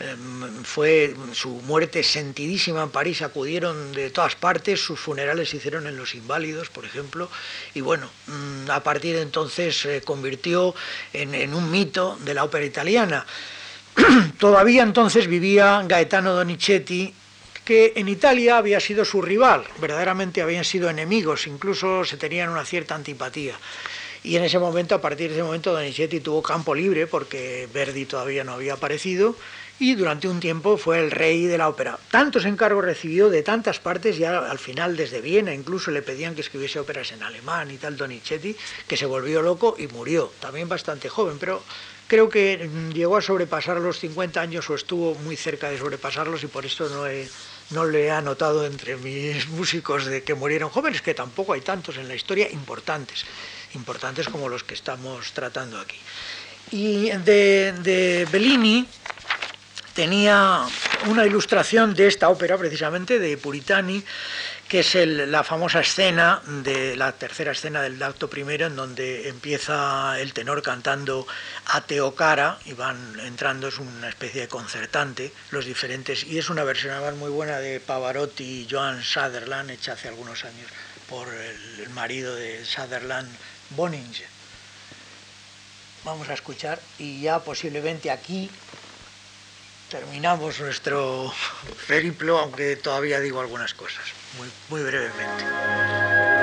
[0.00, 5.86] em, fue su muerte sentidísima en París, acudieron de todas partes, sus funerales se hicieron
[5.86, 7.30] en Los Inválidos, por ejemplo,
[7.74, 10.74] y bueno, mm, a partir de entonces se convirtió
[11.12, 13.26] en un mito de la ópera italiana.
[14.38, 17.12] Todavía entonces vivía Gaetano Donizetti
[17.66, 22.64] que en Italia había sido su rival, verdaderamente habían sido enemigos, incluso se tenían una
[22.64, 23.56] cierta antipatía.
[24.22, 28.06] Y en ese momento, a partir de ese momento, Donizetti tuvo campo libre porque Verdi
[28.06, 29.34] todavía no había aparecido
[29.80, 31.98] y durante un tiempo fue el rey de la ópera.
[32.10, 36.42] Tantos encargos recibió de tantas partes, ya al final desde Viena incluso le pedían que
[36.42, 38.56] escribiese óperas en alemán y tal Donizetti,
[38.86, 41.62] que se volvió loco y murió, también bastante joven, pero
[42.06, 46.46] creo que llegó a sobrepasar los 50 años o estuvo muy cerca de sobrepasarlos y
[46.46, 47.28] por esto no he
[47.70, 51.96] no le he anotado entre mis músicos de que murieron jóvenes, que tampoco hay tantos
[51.96, 53.24] en la historia importantes,
[53.74, 55.98] importantes como los que estamos tratando aquí.
[56.70, 58.86] Y de, de Bellini
[59.94, 60.66] tenía
[61.06, 64.02] una ilustración de esta ópera, precisamente, de Puritani,
[64.68, 70.20] que es la famosa escena de la tercera escena del acto primero, en donde empieza
[70.20, 71.26] el tenor cantando
[71.66, 76.64] a Teocara y van entrando, es una especie de concertante, los diferentes, y es una
[76.64, 80.68] versión muy buena de Pavarotti y Joan Sutherland, hecha hace algunos años
[81.08, 83.28] por el, marido de Sutherland,
[83.70, 84.26] Boninger.
[86.04, 88.50] Vamos a escuchar y ya posiblemente aquí
[89.90, 91.32] terminamos nuestro
[91.86, 96.35] periplo, aunque todavía digo algunas cosas muy, muy brevemente.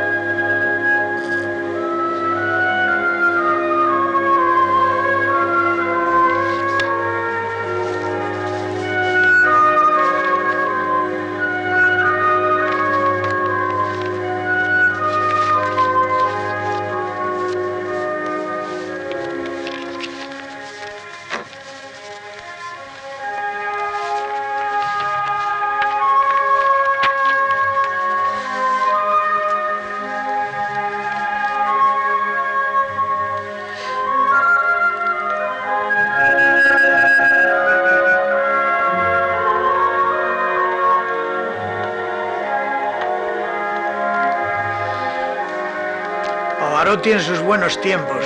[47.04, 48.24] Tiene sus buenos tiempos.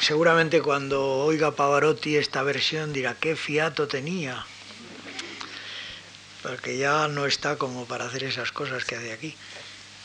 [0.00, 4.44] Seguramente cuando oiga Pavarotti esta versión dirá qué fiato tenía,
[6.42, 9.36] porque ya no está como para hacer esas cosas que hace aquí.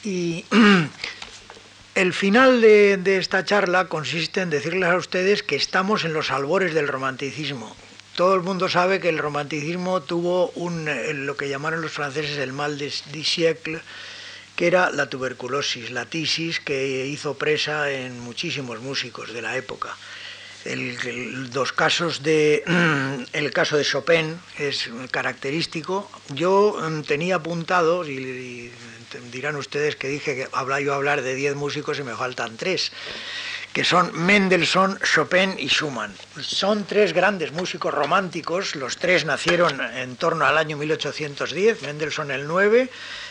[0.04, 0.46] Y
[1.96, 6.74] el final de, esta charla consiste en decirles a ustedes que estamos en los albores
[6.74, 7.76] del romanticismo.
[8.16, 12.38] Todo el mundo sabe que el romanticismo tuvo un, eh, lo que llamaron los franceses
[12.38, 13.82] el mal de, de siècle,
[14.62, 19.98] que era la tuberculosis, la tisis que hizo presa en muchísimos músicos de la época.
[20.66, 22.64] El, dos casos de
[23.34, 26.12] el caso de Chopin es característico.
[26.30, 28.70] Yo mm, tenía apuntados y,
[29.32, 32.92] dirán ustedes que dije que habla yo hablar de 10 músicos y me faltan tres
[33.74, 36.14] que son Mendelssohn, Chopin y Schumann.
[36.42, 42.48] Son tres grandes músicos románticos, los tres nacieron en torno al año 1810, Mendelssohn el
[42.48, 42.90] 9,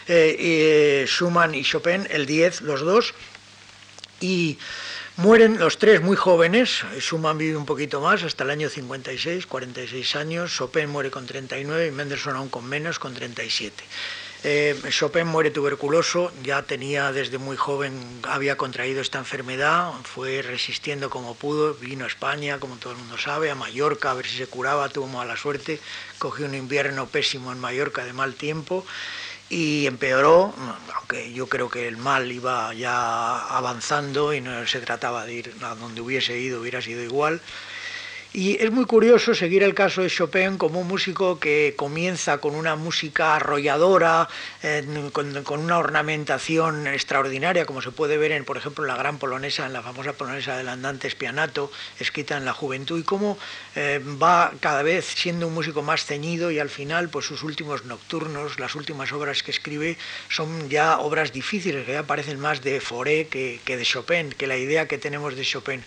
[0.08, 3.12] eh, y eh, Schumann y Chopin el 10, los dos,
[4.20, 4.58] y
[5.16, 10.16] mueren los tres muy jóvenes, Schumann vive un poquito más, hasta el año 56, 46
[10.16, 13.84] años, Chopin muere con 39 y Mendelssohn aún con menos, con 37.
[14.42, 17.92] Eh, Chopin muere tuberculoso, ya tenía desde muy joven,
[18.22, 23.18] había contraído esta enfermedad, fue resistiendo como pudo, vino a España, como todo el mundo
[23.18, 25.78] sabe, a Mallorca a ver si se curaba, tuvo mala suerte,
[26.18, 28.86] cogió un invierno pésimo en Mallorca de mal tiempo
[29.50, 30.54] y empeoró,
[30.94, 35.54] aunque yo creo que el mal iba ya avanzando y no se trataba de ir
[35.60, 37.42] a donde hubiese ido, hubiera sido igual.
[38.32, 42.54] Y es muy curioso seguir el caso de Chopin como un músico que comienza con
[42.54, 44.28] una música arrolladora,
[45.12, 49.66] con, una ornamentación extraordinaria, como se puede ver en, por ejemplo, en la gran polonesa,
[49.66, 53.36] en la famosa polonesa del andante Spianato, escrita en la juventud, y cómo
[53.76, 57.84] eh, va cada vez siendo un músico más ceñido y al final, pues sus últimos
[57.84, 59.96] nocturnos, las últimas obras que escribe,
[60.28, 64.56] son ya obras difíciles, que ya parecen más de Fauré que, de Chopin, que la
[64.56, 65.84] idea que tenemos de Chopin,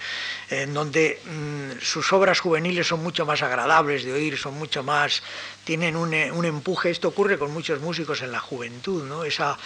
[0.49, 5.21] en donde mm, sus obras juveniles son mucho más agradables de oír, son mucho más,
[5.65, 6.89] tienen un, un empuje.
[6.89, 9.25] Esto ocurre con muchos músicos en la juventud, ¿no?
[9.25, 9.57] Esa,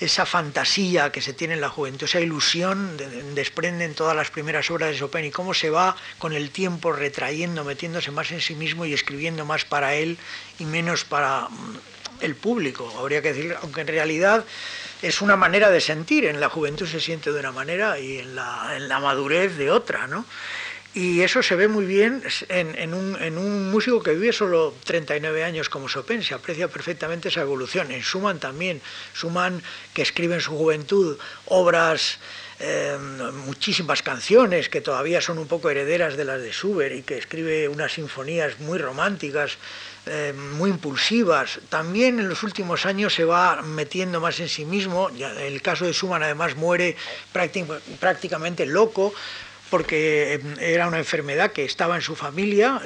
[0.00, 2.96] esa fantasía que se tiene en la juventud, esa ilusión
[3.34, 7.64] desprenden todas las primeras obras de Chopin y cómo se va con el tiempo retrayendo,
[7.64, 10.16] metiéndose más en sí mismo y escribiendo más para él
[10.58, 11.78] y menos para mm,
[12.20, 14.44] el público, habría que decir, aunque en realidad
[15.02, 18.34] es una manera de sentir, en la juventud se siente de una manera y en
[18.34, 20.24] la, en la madurez de otra, ¿no?
[20.94, 25.88] Y eso se ve muy bien en, un, músico que vive solo 39 años como
[25.88, 27.92] Chopin, se aprecia perfectamente esa evolución.
[27.92, 28.80] En Schumann también,
[29.14, 29.62] Schumann
[29.92, 32.18] que escribe en su juventud obras,
[32.58, 32.96] eh,
[33.46, 37.68] muchísimas canciones que todavía son un poco herederas de las de Schubert y que escribe
[37.68, 39.58] unas sinfonías muy románticas,
[40.06, 41.60] eh, muy impulsivas.
[41.68, 45.10] También en los últimos años se va metiendo más en sí mismo.
[45.10, 46.96] el caso de Schumann además muere
[48.00, 49.14] prácticamente loco
[49.70, 52.80] porque em, era una enfermedad que estaba en su familia,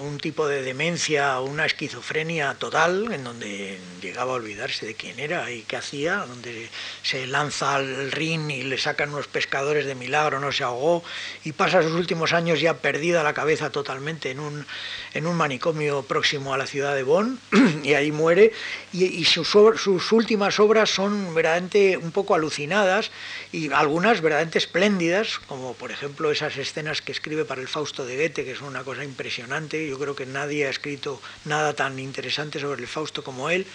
[0.00, 5.50] un tipo de demencia, una esquizofrenia total, en donde llegaba a olvidarse de quién era
[5.50, 6.68] y qué hacía, donde
[7.02, 11.04] se lanza al rin y le sacan unos pescadores de milagro, no se ahogó,
[11.44, 14.66] y pasa sus últimos años ya perdida la cabeza totalmente en un,
[15.14, 17.38] en un manicomio próximo a la ciudad de Bonn,
[17.84, 18.52] y ahí muere,
[18.92, 23.10] y, sus, sus últimas obras son verdaderamente un poco alucinadas,
[23.52, 28.16] y algunas verdaderamente espléndidas, como por ejemplo, esas escenas que escribe para el Fausto de
[28.16, 29.88] Goethe, que son una cosa impresionante.
[29.88, 33.66] Yo creo que nadie ha escrito nada tan interesante sobre el Fausto como él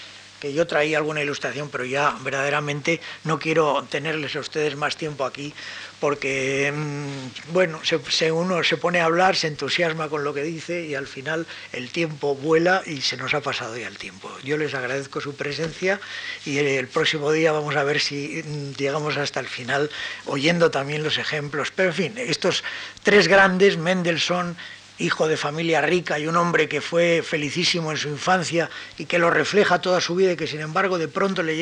[0.41, 5.23] que yo traía alguna ilustración, pero ya verdaderamente no quiero tenerles a ustedes más tiempo
[5.23, 5.53] aquí,
[5.99, 10.83] porque, mm, bueno, se, uno se pone a hablar, se entusiasma con lo que dice
[10.83, 14.35] y al final el tiempo vuela y se nos ha pasado ya el tiempo.
[14.43, 16.01] Yo les agradezco su presencia
[16.43, 19.91] y el próximo día vamos a ver si mm, llegamos hasta el final
[20.25, 21.71] oyendo también los ejemplos.
[21.75, 22.63] Pero, en fin, estos
[23.03, 24.57] tres grandes, Mendelssohn,
[25.01, 29.19] hijo de familia rica y un hombre que fue felicísimo en su infancia y que
[29.19, 31.55] lo refleja toda su vida y que sin embargo de pronto le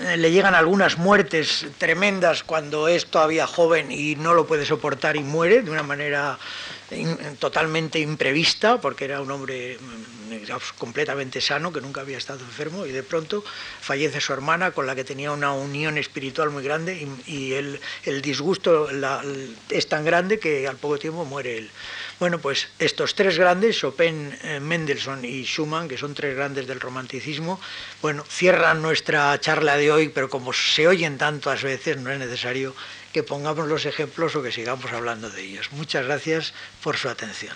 [0.00, 5.16] eh, le llegan algunas muertes tremendas cuando es todavía joven y no lo puede soportar
[5.16, 6.38] y muere de una manera
[7.38, 12.92] totalmente imprevista, porque era un hombre mm, completamente sano, que nunca había estado enfermo, y
[12.92, 13.44] de pronto
[13.80, 17.80] fallece su hermana, con la que tenía una unión espiritual muy grande, y, el,
[18.22, 18.88] disgusto
[19.68, 21.70] es tan grande que al poco tiempo muere él.
[22.18, 26.80] Bueno, pues estos tres grandes, Chopin, eh, Mendelssohn y Schumann, que son tres grandes del
[26.80, 27.60] romanticismo,
[28.02, 32.74] bueno, cierran nuestra charla de hoy, pero como se oyen tantas veces, no es necesario
[33.12, 35.70] que pongamos los ejemplos o que sigamos hablando de ellos.
[35.70, 37.54] Muchas gracias por su atención.